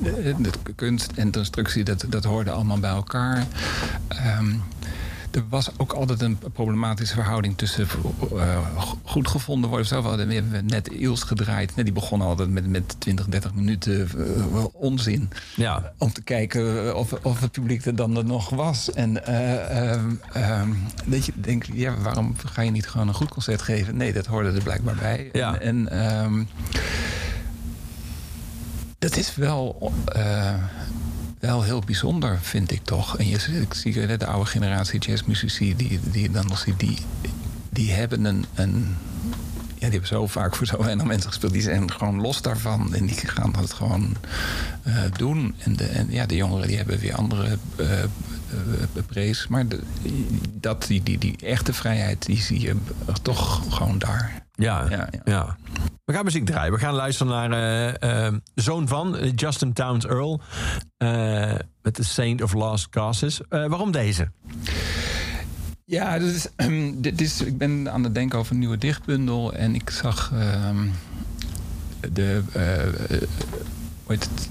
[0.02, 1.84] eh, kunst en constructie.
[1.84, 3.46] Dat, dat hoorde allemaal bij elkaar.
[4.08, 4.54] Ehm,
[5.36, 7.86] er was ook altijd een problematische verhouding tussen
[8.36, 8.58] eh,
[9.02, 9.86] goed gevonden worden.
[9.86, 11.72] Zelf hadden we hebben net Iels gedraaid.
[11.74, 15.30] Die begon altijd met, met 20, 30 minuten eh, onzin.
[15.56, 18.92] Ja, Om te kijken of, of het publiek er dan er nog was.
[18.92, 20.02] En eh,
[21.04, 23.96] dat je denkt, ja, waarom ga je niet gewoon een goed concert geven?
[23.96, 25.28] Nee, dat hoorde er blijkbaar bij.
[25.32, 25.58] Ja.
[25.58, 26.44] En, en ehm,
[28.98, 30.54] dat is wel, eh,
[31.46, 33.18] wel heel bijzonder, vind ik toch.
[33.18, 36.98] En je, ik zie de oude generatie jazzmuzici die, die je dan nog ziet, die,
[37.70, 38.96] die hebben een, een
[39.78, 41.52] ja, die hebben zo vaak voor zo weinig mensen gespeeld.
[41.52, 42.94] Die zijn gewoon los daarvan.
[42.94, 44.16] En die gaan dat gewoon
[44.82, 45.54] eh, doen.
[45.58, 47.86] En, de, en ja, de jongeren die hebben weer andere eh,
[49.06, 49.46] prees.
[49.46, 49.80] Maar de,
[50.52, 52.76] dat, die, die, die echte vrijheid, die zie je
[53.22, 54.42] toch gewoon daar.
[54.54, 55.20] ja, Ja, ja.
[55.24, 55.56] ja.
[56.06, 56.72] We gaan muziek draaien.
[56.72, 60.40] We gaan luisteren naar eh, Zoon van, eh, Justin Towns Earl.
[61.82, 63.40] met The Saint of Lost Causes.
[63.48, 64.30] Waarom deze?
[65.84, 66.48] Ja, dit is,
[67.26, 69.52] is, ik ben aan het denken over een nieuwe dichtbundel.
[69.52, 70.86] En ik zag ehm,
[72.12, 72.42] de,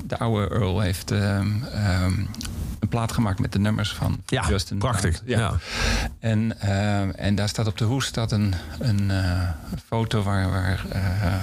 [0.06, 2.14] de oude Earl heeft ehm, ehm,
[2.86, 4.78] een plaat gemaakt met de nummers van Ja, Justin.
[4.78, 5.22] prachtig.
[5.26, 5.54] Ja.
[6.20, 9.50] En, ehm, en daar staat op de hoes staat een, een eh,
[9.86, 11.34] foto waar, waar eh,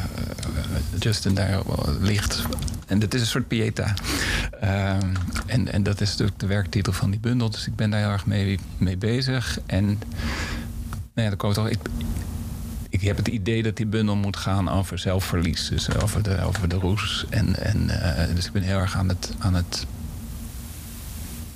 [0.98, 1.60] Justin daar
[2.00, 2.42] ligt.
[2.86, 3.94] En dat is een soort pieta.
[4.60, 5.14] Ehm,
[5.46, 7.50] en, en dat is natuurlijk de werktitel van die bundel.
[7.50, 9.58] Dus ik ben daar heel erg mee, mee bezig.
[9.66, 9.98] En nou
[11.14, 11.68] ja, dan komt toch.
[11.68, 11.78] Ik,
[12.88, 15.68] ik heb het idee dat die bundel moet gaan over zelfverlies.
[15.68, 17.26] Dus over de, over de roes.
[17.30, 19.86] En, en, eh, dus ik ben heel erg aan het, aan het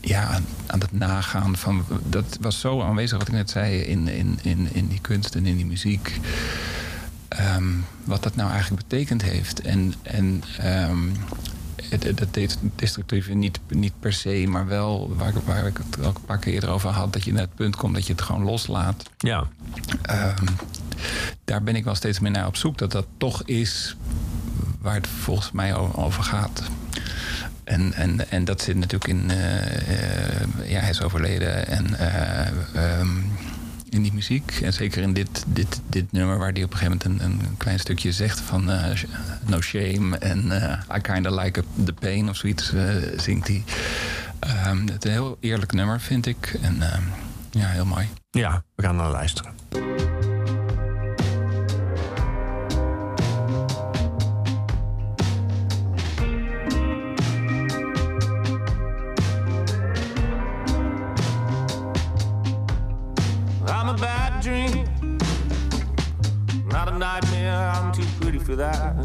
[0.06, 1.84] ja, aan, aan het nagaan van.
[2.08, 5.46] Dat was zo aanwezig, wat ik net zei, in, in, in, in die kunst en
[5.46, 6.20] in die muziek.
[7.28, 7.64] Ehm,
[8.04, 9.60] wat dat nou eigenlijk betekend heeft.
[9.60, 10.98] En, en ehm,
[12.14, 16.16] dat deed destructieve niet, niet per se, maar wel waar, ik- waar ik het ook
[16.16, 18.22] een paar keer eerder over had, dat je naar het punt komt dat je het
[18.22, 19.02] gewoon loslaat.
[19.18, 19.46] Ja,
[20.02, 20.46] Ehm,
[21.44, 22.78] daar ben ik wel steeds meer naar op zoek.
[22.78, 23.96] Dat dat toch is
[24.80, 26.62] waar het volgens mij over gaat.
[27.66, 29.30] En, en, en dat zit natuurlijk in...
[29.30, 31.66] eh, eh, ja, hij is overleden.
[31.66, 33.08] En eh, ehm,
[33.88, 34.60] in die muziek.
[34.62, 36.38] En zeker in dit, dit, dit nummer...
[36.38, 38.70] waar hij op een gegeven moment een, een klein stukje zegt van...
[39.46, 42.72] no shame en eh, I kinda like the pain of zoiets
[43.16, 43.64] zingt hij.
[44.38, 46.58] Ehm, het is een heel eerlijk nummer, vind ik.
[46.62, 47.02] En ehm,
[47.50, 48.08] ja, heel mooi.
[48.30, 49.52] ja, we gaan naar luisteren.
[66.86, 67.52] Not a nightmare.
[67.52, 68.96] I'm too pretty for that.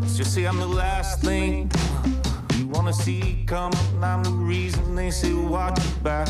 [0.00, 1.70] Let's just say I'm the last thing
[2.56, 6.28] you wanna see come, and I'm the reason they say watch your back.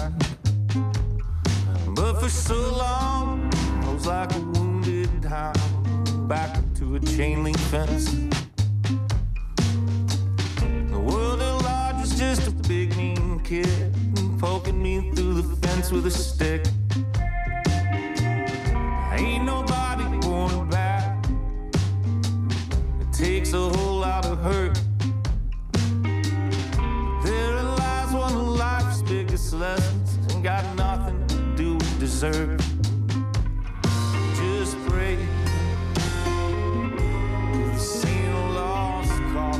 [1.89, 3.51] But for so long,
[3.83, 8.11] I was like a wounded hound back to a chain link fence.
[10.91, 13.95] The world at large was just a big mean kid
[14.39, 16.63] poking me through the fence with a stick.
[23.55, 24.81] A whole lot of hurt.
[27.23, 32.61] There lies one of life's biggest lessons, and got nothing to do with desert.
[34.37, 35.19] Just pray.
[37.73, 39.59] This ain't a lost cause.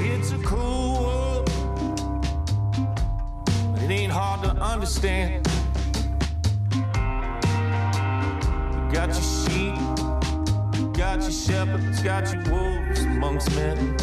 [0.00, 0.32] It's
[11.60, 13.96] sheep, you got shepherds, your wolves amongst men.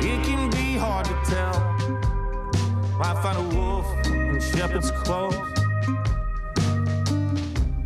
[0.00, 1.58] It can be hard to tell.
[2.98, 5.34] Might find a wolf in shepherd's clothes.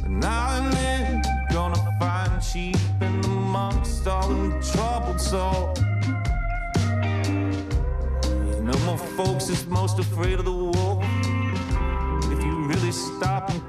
[0.00, 1.22] But now and then,
[1.52, 5.80] gonna find sheep in amongst all them troubled souls.
[8.60, 11.04] No more folks is most afraid of the wolf.
[12.32, 13.65] If you really stop and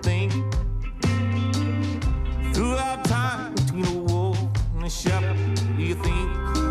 [4.89, 6.30] shepherd, you think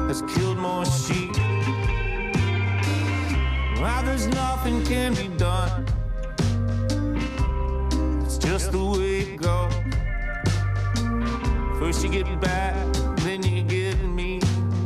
[0.08, 1.36] has killed more sheep?
[3.80, 5.84] Well, there's nothing can be done.
[8.24, 9.74] It's just the way it goes.
[11.78, 14.40] First you get bad, then you get mean,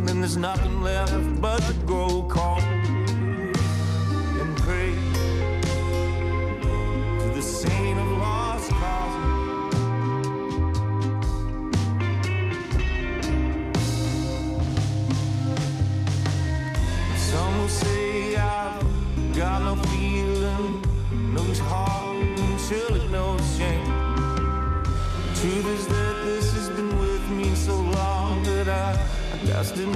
[0.04, 2.22] then there's nothing left but to grow
[29.80, 29.86] How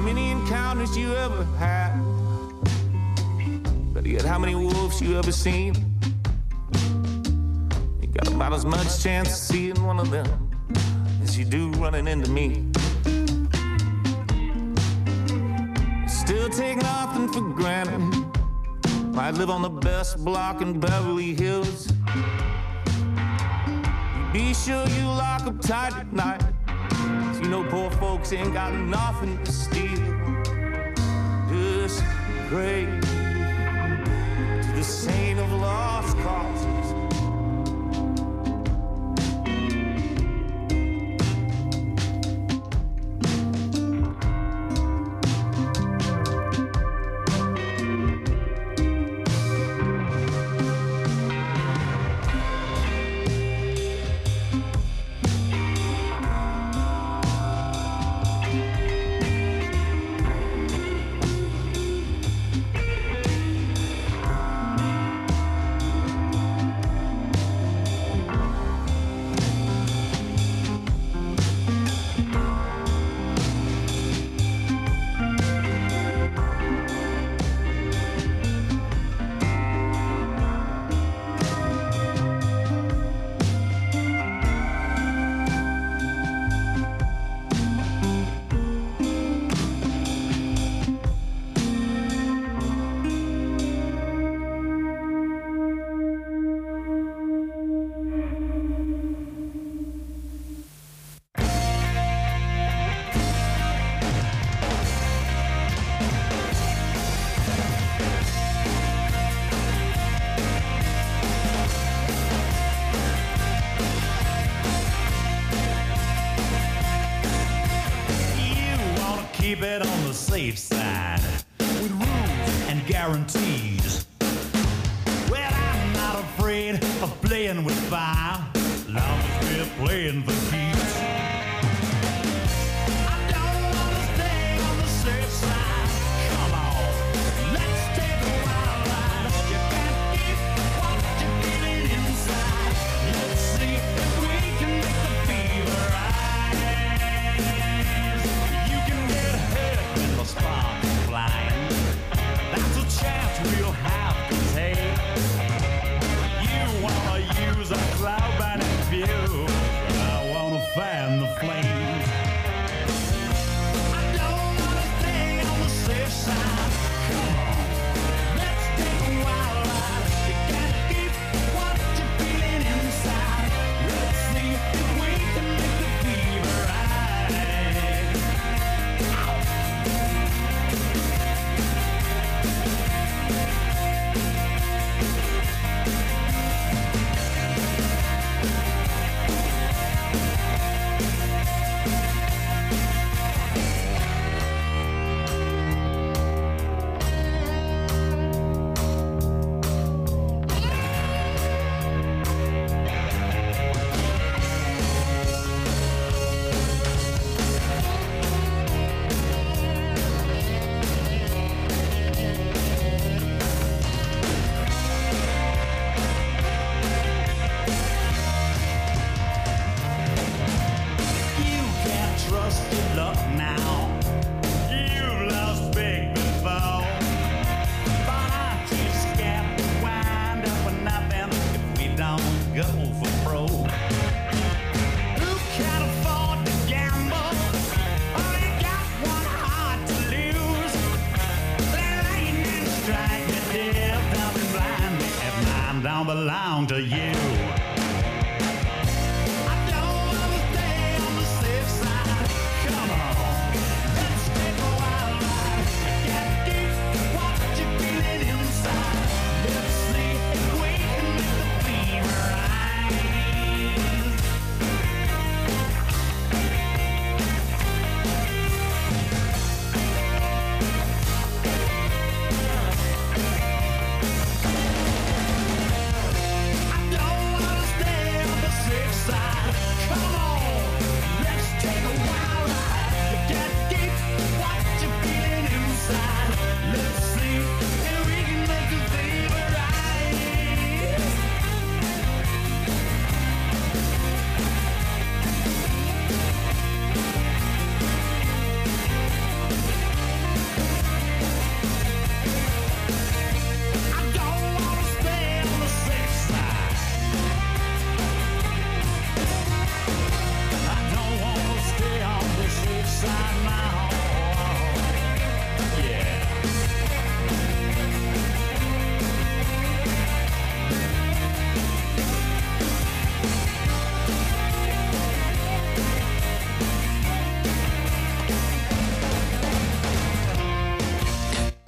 [0.00, 2.00] many encounters you ever had?
[3.92, 5.85] Better yet, how many wolves you ever seen?
[8.56, 10.26] As much chance of seeing one of them
[11.22, 12.64] as you do running into me.
[16.08, 18.00] Still take nothing for granted.
[19.12, 21.92] Might live on the best block in Beverly Hills.
[24.32, 26.42] Be sure you lock up tight at night.
[26.66, 30.00] 'cause you know poor folks ain't got nothing to steal.
[31.50, 32.02] Just
[32.48, 32.86] pray
[34.62, 36.65] to the saint of lost causes.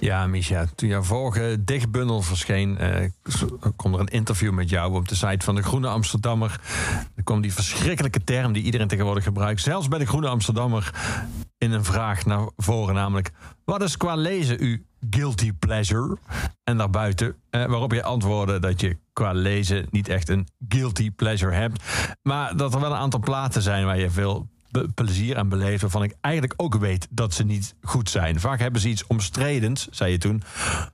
[0.09, 3.11] Ja, Misha, toen jouw vorige dichtbundel verscheen, eh, er
[3.77, 6.59] een interview met jou op de site van de Groene Amsterdammer.
[7.15, 10.93] Er kwam die verschrikkelijke term die iedereen tegenwoordig gebruikt, zelfs bij de Groene Amsterdammer,
[11.57, 13.31] in een vraag naar voren, namelijk:
[13.65, 14.77] wat is qua lezen uw
[15.09, 16.17] guilty pleasure?
[16.63, 21.53] En daarbuiten, eh, waarop je antwoordde dat je qua lezen niet echt een guilty pleasure
[21.53, 21.83] hebt,
[22.21, 24.47] maar dat er wel een aantal platen zijn waar je veel
[24.95, 28.39] plezier aan beleefd, waarvan ik eigenlijk ook weet dat ze niet goed zijn.
[28.39, 30.43] Vaak hebben ze iets omstredends, zei je toen.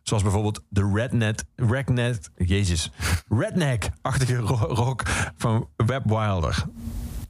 [0.04, 2.92] Zoals bijvoorbeeld de Rednet, Rednet, jezus,
[3.30, 5.02] Redneck-achtige ro- rock
[5.38, 6.66] van Web Wilder.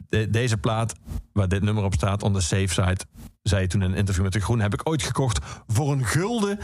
[0.10, 0.94] De- deze plaat,
[1.34, 2.98] waar dit nummer op staat, on the safe side,
[3.42, 6.06] zei je toen in een interview met De Groen, heb ik ooit gekocht voor een
[6.06, 6.60] gulden.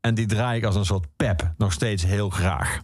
[0.00, 2.80] En die draai ik als een soort pep nog steeds heel graag.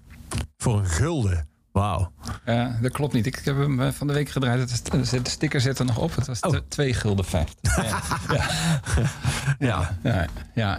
[0.57, 1.49] Voor een gulden.
[1.73, 2.13] Wauw.
[2.47, 3.27] Ja, dat klopt niet.
[3.27, 4.91] Ik heb hem eh, van de week gedraaid.
[4.91, 6.15] De sticker zit er nog op.
[6.17, 6.57] Het was Oh.
[6.69, 7.77] 2 gulden 50.
[7.77, 8.01] Ja.
[9.59, 9.97] Ja.
[10.03, 10.79] Ja, ja.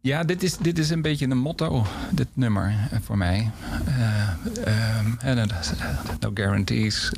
[0.00, 3.50] ja dit, is, dit is een beetje een motto, dit nummer eh, voor mij.
[4.52, 5.00] Is, eh,
[6.20, 7.12] no guarantees.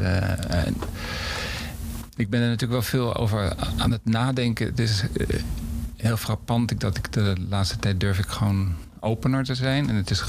[2.17, 4.67] ik ben er natuurlijk wel veel over aan het nadenken.
[4.67, 5.05] Het is
[5.97, 9.89] heel frappant dat ik de laatste tijd durf ik gewoon opener te zijn.
[9.89, 10.23] En het is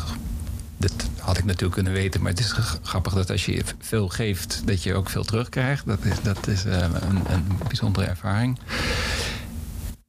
[0.84, 4.62] dat had ik natuurlijk kunnen weten, maar het is grappig dat als je veel geeft,
[4.66, 5.86] dat je ook veel terugkrijgt.
[5.86, 8.60] Dat is, dat is eh, een, een bijzondere ervaring.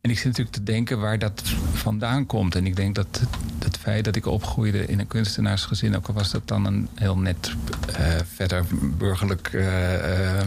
[0.01, 1.43] En ik zit natuurlijk te denken waar dat
[1.73, 2.55] vandaan komt.
[2.55, 3.21] En ik denk dat
[3.65, 7.19] het, feit dat ik opgroeide in een kunstenaarsgezin, ook al was dat dan een heel
[7.19, 7.55] net
[7.97, 10.43] eh, verder burgerlijk eh,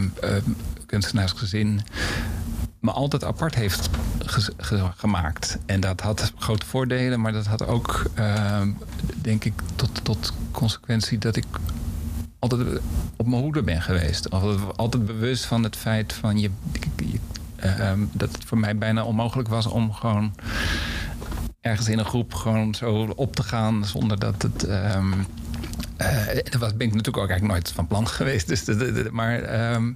[0.86, 1.82] kunstenaarsgezin,
[2.80, 3.90] me altijd apart heeft
[4.20, 5.58] ge- ge- gemaakt.
[5.66, 8.62] En dat had grote voordelen, maar dat had ook, eh,
[9.22, 11.46] denk ik, tot, tot consequentie dat ik
[12.40, 12.80] altijd
[13.16, 14.30] op mijn hoede ben geweest.
[14.30, 16.50] Altijd, altijd bewust van het feit van je,
[17.56, 20.34] ehm, dat het voor mij bijna onmogelijk was om gewoon
[21.62, 24.64] ergens in een groep gewoon zo op te gaan zonder dat het.
[24.64, 25.14] ehm
[25.98, 28.48] eh, daar was- ben ik natuurlijk ook eigenlijk nooit van plan geweest.
[28.48, 28.64] Dus,
[29.12, 29.42] maar.
[29.42, 29.92] ehm,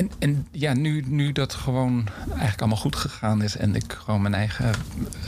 [0.00, 4.22] en, en ja, nu, nu dat gewoon eigenlijk allemaal goed gegaan is en ik gewoon
[4.22, 4.72] mijn eigen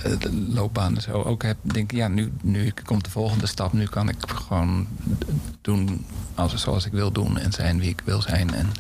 [0.04, 0.12] eh,
[0.48, 3.72] loopbaan en zo ook heb, denk ik, ja, nu, nu komt de volgende stap.
[3.72, 4.86] Nu kan ik gewoon
[5.60, 6.04] doen
[6.34, 8.70] als, zoals ik wil doen en zijn wie ik wil zijn en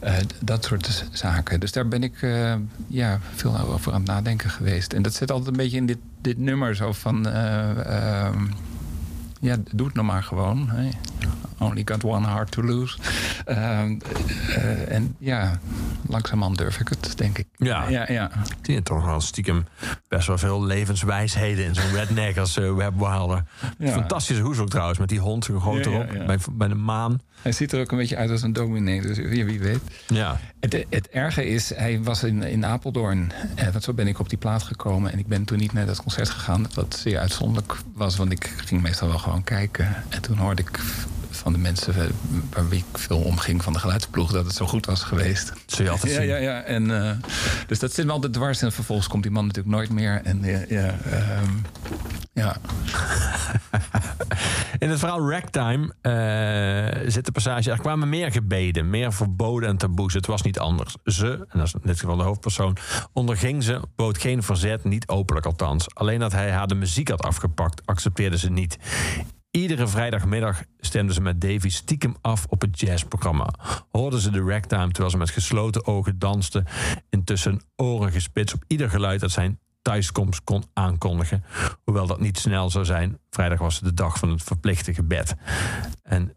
[0.00, 1.60] eh, dat soort zaken.
[1.60, 2.54] Dus daar ben ik eh,
[2.86, 4.92] ja, veel over aan het nadenken geweest.
[4.92, 7.28] En dat zit altijd een beetje in dit, dit nummer zo van.
[7.28, 8.46] eh, ehm,
[9.44, 10.68] ja, doe het nou maar gewoon.
[10.70, 10.88] Hè.
[11.58, 12.98] Only got one heart to lose.
[13.44, 13.98] Ehm,
[14.48, 15.58] eh, en ja,
[16.08, 17.46] langzamerhand durf ik het, denk ik.
[17.56, 17.88] Ja.
[17.88, 18.30] ja, ja.
[18.34, 19.66] Ik zie het toch wel stiekem
[20.08, 23.44] best wel veel levenswijsheden in zo'n redneck als eh, Web Wilder.
[23.78, 23.90] Ja.
[23.92, 26.12] Fantastische hoes ook trouwens, met die hond zo groot Ja, erop.
[26.12, 26.24] ja.
[26.24, 27.20] Bij, bij de maan.
[27.42, 29.80] Hij ziet er ook een beetje uit als een dominee, dus wie wie weet.
[30.06, 30.40] Ja.
[30.60, 33.32] Het, het erge is, hij was in, in Apeldoorn.
[33.54, 35.12] Eh, want zo ben ik op die plaat gekomen.
[35.12, 36.66] En ik ben toen niet naar dat concert gegaan.
[36.74, 39.94] Wat zeer uitzonderlijk was, want ik ging meestal wel gewoon kijken.
[40.08, 40.80] En toen hoorde ik
[41.44, 41.94] van de mensen
[42.50, 44.32] waar wie ik veel omging van de geluidsploeg...
[44.32, 45.52] dat het zo goed was geweest.
[45.66, 46.28] Zul je altijd ja, zien.
[46.28, 46.62] ja, ja.
[46.62, 47.10] En, eh,
[47.66, 48.62] dus dat zit me altijd dwars.
[48.62, 50.20] En vervolgens komt die man natuurlijk nooit meer.
[50.24, 51.50] En eh, ja, ehm,
[52.32, 52.56] ja.
[54.78, 57.70] In het verhaal Ragtime eh, zit de passage...
[57.70, 60.14] er kwamen meer gebeden, meer verboden en taboes.
[60.14, 60.96] Het was niet anders.
[61.04, 62.76] Ze, en dat is in dit geval de hoofdpersoon...
[63.12, 65.94] onderging ze, bood geen verzet, niet openlijk althans.
[65.94, 68.78] Alleen dat hij haar de muziek had afgepakt, accepteerde ze niet.
[69.56, 73.54] Iedere vrijdagmiddag stemden ze met Davy stiekem af op het jazzprogramma.
[73.90, 76.66] Hoorden ze de ragtime terwijl ze met gesloten ogen dansten.
[77.10, 81.44] Intussen oren gespitst op ieder geluid dat zijn thuiskomst kon aankondigen.
[81.84, 83.18] Hoewel dat niet snel zou zijn.
[83.30, 85.34] Vrijdag was de dag van het verplichte gebed.
[86.02, 86.32] En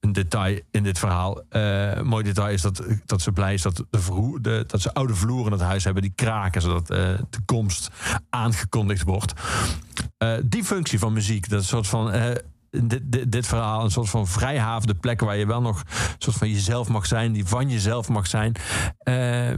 [0.00, 3.76] een detail in dit verhaal, een mooi detail is dat, dat ze blij is dat,
[3.90, 6.98] de de, dat ze oude vloeren in het huis hebben die kraken, zodat eh,
[7.30, 7.90] de komst
[8.30, 9.32] aangekondigd wordt.
[10.18, 12.12] Eh, die functie van muziek, dat soort van.
[12.82, 16.36] Dit, dit, dit verhaal, een soort van vrijhavende plek waar je wel nog een soort
[16.36, 18.54] van jezelf mag zijn, die van jezelf mag zijn.
[18.98, 19.50] Eh,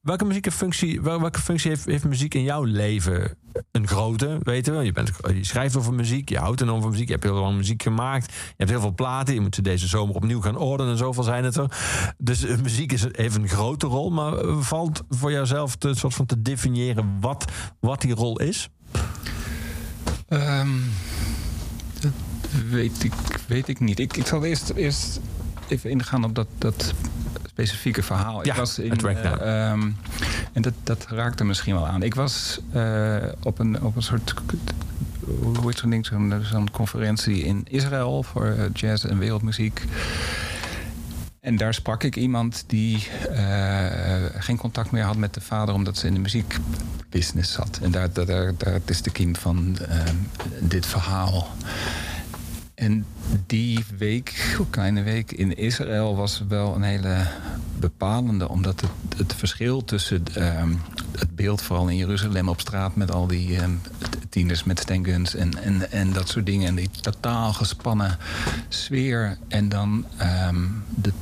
[0.00, 3.36] welke, muziek functie, wel- welke functie heeft, heeft muziek in jouw leven?
[3.72, 4.84] Een grote, weten we.
[4.84, 7.56] Je, bent, je schrijft over muziek, je houdt enorm van muziek, je hebt heel lang
[7.56, 10.92] muziek gemaakt, je hebt heel veel platen, je moet ze deze zomer opnieuw gaan ordenen
[10.92, 11.70] en zoveel zijn het er.
[12.18, 16.14] Dus eh, muziek is, heeft een grote rol, maar eh, valt voor jouzelf te, soort
[16.14, 18.68] van te definiëren wat, wat die rol is?
[20.28, 20.68] Ehm,
[22.70, 23.12] weet ik,
[23.46, 23.98] weet ik niet.
[23.98, 25.20] Ik, ik zal eerst, eerst
[25.68, 26.94] even ingaan op dat, dat
[27.46, 28.44] specifieke verhaal.
[28.44, 29.90] Ja, ik was in, eh, ehm,
[30.52, 32.02] en dat, dat raakte misschien wel aan.
[32.02, 34.34] Ik was eh, op, een, op een soort.
[35.42, 36.06] Hoe heet zo'n ding?
[36.06, 39.84] Zo'n zo'n conferentie in Israël voor eh, jazz en wereldmuziek.
[41.40, 43.08] En daar sprak ik iemand die
[44.38, 47.78] geen contact meer had met de vader, omdat ze in de muziekbusiness zat.
[47.82, 50.00] En daar, daar, daar, daar is de kiem van eh,
[50.60, 51.48] dit verhaal.
[52.76, 53.06] En
[53.46, 57.26] die week, kleine week in Israël, was wel een hele
[57.78, 58.48] bepalende.
[58.48, 60.74] Omdat het, het verschil tussen ehm,
[61.18, 63.74] het beeld, vooral in Jeruzalem op straat met al die ehm,
[64.28, 66.68] tieners met stenguns en, en, en dat soort dingen.
[66.68, 68.18] En die totaal gespannen
[68.68, 69.38] sfeer.
[69.48, 71.12] En dan ehm, de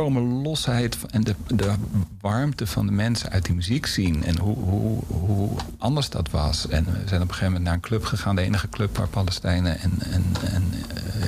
[0.00, 1.72] volkomen losheid en de, de
[2.20, 4.24] warmte van de mensen uit die muziek zien.
[4.24, 6.68] En hoe, hoe, hoe anders dat was.
[6.68, 8.36] En we zijn op een gegeven moment naar een club gegaan.
[8.36, 10.64] De enige club waar Palestijnen en, en, en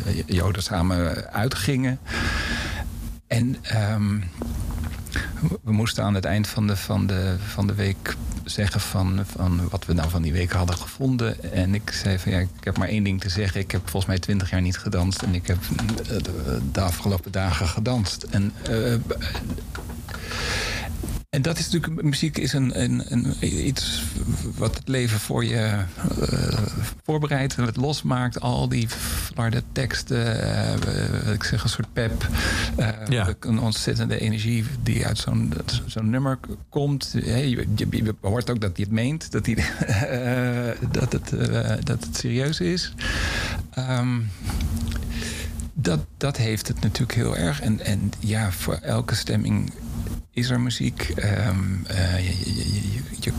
[0.07, 1.99] eh, Joden samen uitgingen.
[3.33, 4.19] En ehm,
[5.63, 9.69] we moesten aan het eind van de, van de, van de week zeggen van, van
[9.69, 11.53] wat we nou van die week hadden gevonden.
[11.53, 13.61] En ik zei van ja, ik heb maar één ding te zeggen.
[13.61, 15.23] Ik heb volgens mij twintig jaar niet gedanst.
[15.23, 15.59] En ik heb
[16.09, 16.17] eh,
[16.73, 18.23] de, afgelopen dagen gedanst.
[18.23, 18.95] En eh,
[21.33, 24.03] en dat is natuurlijk, muziek is een, een, een, iets
[24.57, 25.57] wat het leven voor je
[26.21, 26.59] eh,
[27.05, 28.41] voorbereidt en het losmaakt.
[28.41, 28.89] Al die
[29.35, 30.43] harde teksten,
[31.27, 32.29] eh, ik zeg een soort pep.
[32.77, 33.35] eh, Ja.
[33.41, 35.53] Een ontzettende energie die uit zo'n
[35.87, 36.39] zo'n nummer
[36.69, 37.15] komt.
[37.25, 39.55] Hey, je, je, je hoort ook dat hij het meent, dat, hij,
[40.75, 42.95] eh, dat, het, eh, dat het serieus is.
[43.71, 44.21] Ehm,
[45.75, 47.61] dat, dat heeft het natuurlijk heel erg.
[47.61, 49.73] En, en ja, voor elke stemming
[50.33, 51.09] is er muziek.
[51.09, 52.29] Ehm, eh,
[53.21, 53.33] je,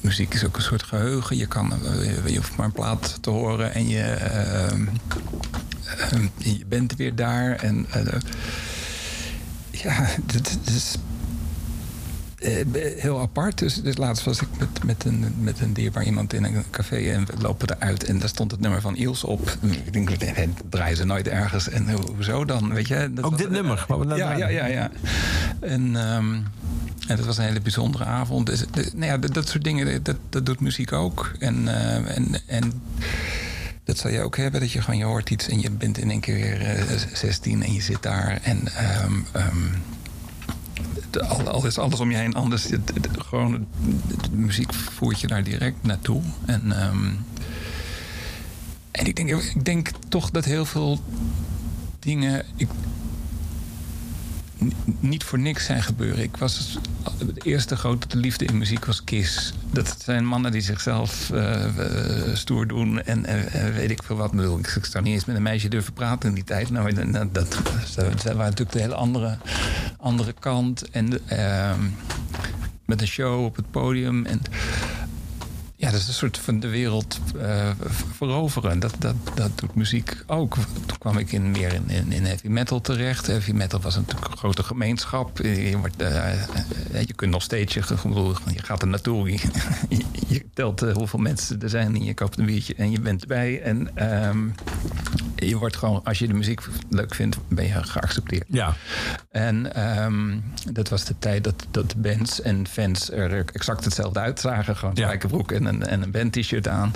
[0.00, 1.36] muziek is ook een soort geheugen.
[1.36, 4.86] Je, kan, eh, je hoeft maar een plaat te horen en je, ehm,
[5.98, 7.56] ehm, je bent weer daar.
[7.56, 8.20] En eh,
[9.70, 10.96] ja, dit is
[12.96, 13.58] heel apart.
[13.58, 16.96] Dus, dus laatst was ik met, met, een, met een dierbaar iemand in een café
[17.10, 19.56] en we lopen eruit en daar stond het nummer van Iels op.
[19.84, 21.68] Ik denk, eh, draaien ze nooit ergens.
[21.68, 22.72] En ho- hoezo dan?
[22.74, 23.10] Weet je?
[23.14, 24.90] Dat Ook was- dit nummer, we ja, ja, ja, ja.
[25.60, 26.32] En, ehm,
[27.08, 28.46] en dat was een hele bijzondere avond.
[28.46, 31.32] Dus, dus, nou ja, dat, dat soort dingen, dat, dat doet muziek ook.
[31.38, 32.72] En, eh, en, en
[33.84, 36.10] dat zal je ook hebben, dat je gewoon je hoort iets en je bent in
[36.10, 38.38] één keer weer eh, 16 en je zit daar.
[38.42, 39.56] En ehm, ehm,
[41.14, 42.68] de- al, al is alles om je heen anders.
[43.18, 43.66] Gewoon,
[44.08, 46.22] de, muziek voert je daar direct naartoe.
[46.44, 47.06] En, ehm,
[48.90, 51.00] en ik, denk, ik denk toch dat heel veel
[51.98, 52.44] dingen.
[52.56, 52.68] Ik,
[55.00, 56.22] niet voor niks zijn gebeuren.
[56.22, 56.78] Ik was
[57.18, 59.52] de eerste grote liefde in muziek was Kiss.
[59.70, 63.22] Dat zijn mannen die zichzelf eh, eh, stoer doen en
[63.74, 64.32] weet ik veel wat.
[64.32, 66.70] Bedoel, ik zou niet eens met een meisje durven praten in die tijd.
[66.70, 66.94] Nou,
[67.32, 69.38] dat, dat waren natuurlijk de hele andere,
[69.98, 70.90] andere kant.
[70.90, 71.80] En ehm,
[72.84, 74.26] met een show op het podium.
[74.26, 74.40] En
[75.84, 77.70] ja, dat is een soort van de wereld eh,
[78.12, 78.78] veroveren.
[78.78, 80.54] Dat, dat, dat doet muziek ook.
[80.86, 83.26] Toen kwam ik in, meer in, in, in heavy metal terecht.
[83.26, 85.38] Heavy metal was natuurlijk een grote gemeenschap.
[85.38, 86.46] Je, wordt, eh, eh,
[87.06, 87.82] je kunt nog steeds, je,
[88.52, 89.30] je gaat er naartoe.
[89.88, 93.22] Je, je, telt hoeveel mensen er zijn en je koopt een biertje en je bent
[93.22, 93.62] erbij.
[93.62, 94.48] En ehm,
[95.48, 96.60] je wordt gewoon, als je de muziek
[96.90, 98.44] leuk vindt, ben je geaccepteerd.
[98.48, 98.74] Ja.
[99.30, 100.38] En ehm,
[100.72, 104.76] dat was de tijd dat, dat de bands en fans er exact hetzelfde uitzagen.
[104.76, 105.04] Gewoon Ja.
[105.04, 106.92] spijkerbroek en een, en een band-t-shirt aan.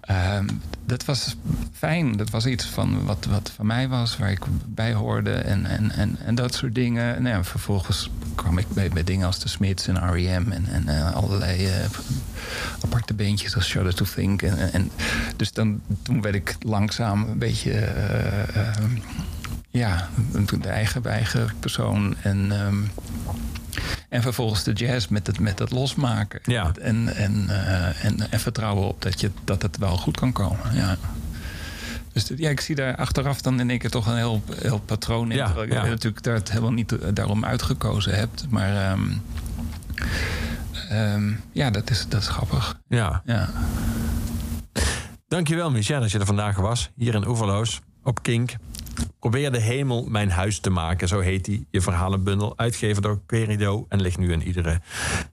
[0.00, 0.48] Ehm,
[0.86, 1.36] dat was
[1.72, 2.16] fijn.
[2.16, 5.90] Dat was iets van wat, wat van mij was, waar ik bij hoorde en, en,
[5.90, 7.22] en, en dat soort dingen.
[7.22, 10.50] Nou ja, vervolgens kwam ik bij, bij dingen als de Smiths en R.E.M.
[10.52, 11.72] en, en eh, allerlei eh,
[12.84, 14.42] aparte beentjes als Shudder to Think.
[14.42, 14.90] En, en
[15.36, 17.69] dus dan, toen werd ik langzaam een beetje...
[17.72, 18.74] eh, eh,
[19.70, 20.08] ja,
[20.60, 22.16] de eigen, eigen persoon.
[22.22, 22.76] En, ehm,
[24.08, 26.40] en vervolgens de jazz met het, met het losmaken.
[26.44, 26.72] Ja.
[26.80, 30.74] En, en, eh, en, en vertrouwen op dat, je, dat het wel goed kan komen.
[30.74, 30.96] Ja.
[32.12, 34.78] Dus dit- ja, ik zie daar achteraf dan in één keer toch een heel, heel
[34.80, 35.36] patroon in.
[35.36, 38.46] Ja, terwijl natuurlijk daar het helemaal niet daarom uitgekozen hebt.
[38.48, 39.00] Maar ehm,
[40.88, 42.78] ehm, ja, dat is, dat is grappig.
[42.88, 43.22] Ja.
[43.24, 43.48] Ja.
[45.30, 46.90] Dankjewel, Michel, dat je er vandaag was.
[46.96, 48.54] Hier in Oeverloos, op Kink.
[49.18, 51.64] Probeer de hemel mijn huis te maken, zo heet hij.
[51.70, 53.86] Je verhalenbundel, uitgeven door Querido...
[53.88, 54.80] en ligt nu in iedere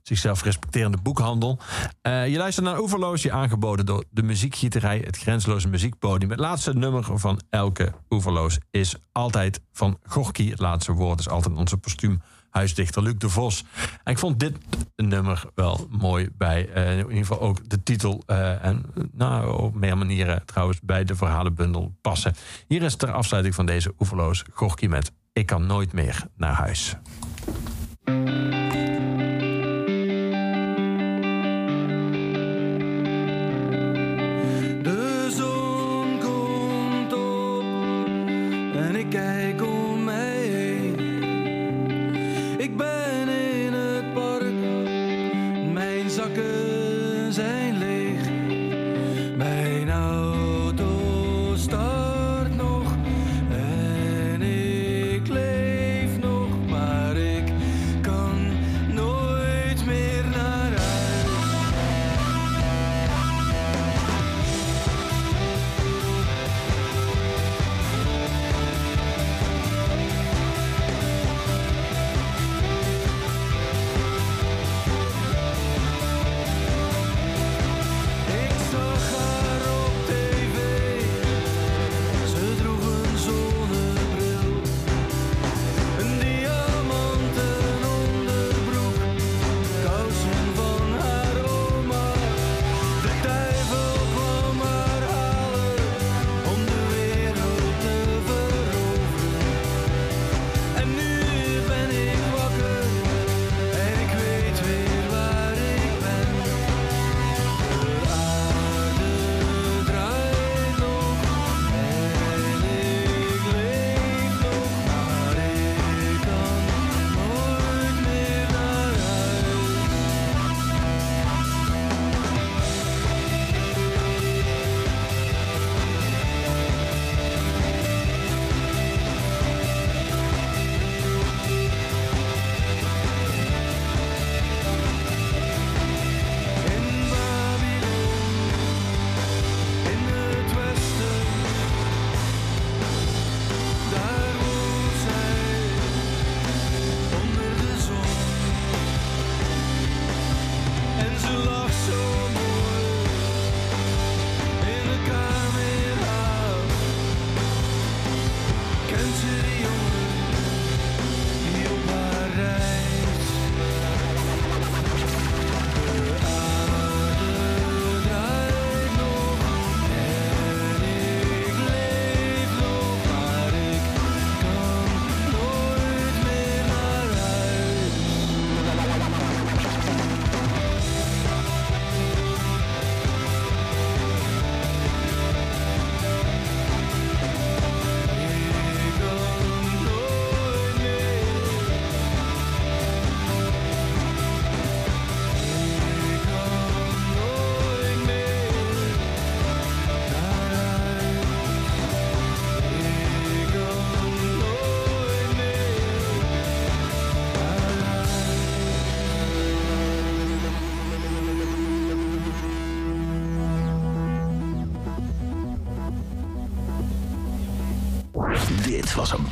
[0.02, 1.58] zichzelf respecterende boekhandel.
[2.02, 5.02] Eh, je luistert naar Oeverloos, je aangeboden door de muziekgieterij...
[5.04, 6.30] het grenzeloze muziekpodium.
[6.30, 10.50] Het laatste nummer van elke Oeverloos is altijd van Gorky.
[10.50, 12.20] Het laatste woord is altijd onze postuum
[12.50, 13.64] huisdichter Luc de Vos.
[14.04, 14.56] En ik vond dit
[14.96, 18.22] nummer wel mooi bij, eh, in ieder geval ook de titel...
[18.26, 22.34] eh, en nou, op meer manieren trouwens bij de verhalenbundel passen.
[22.66, 26.96] Hier is ter afsluiting van deze Oeverloos Gorky met Ik kan nooit meer naar huis.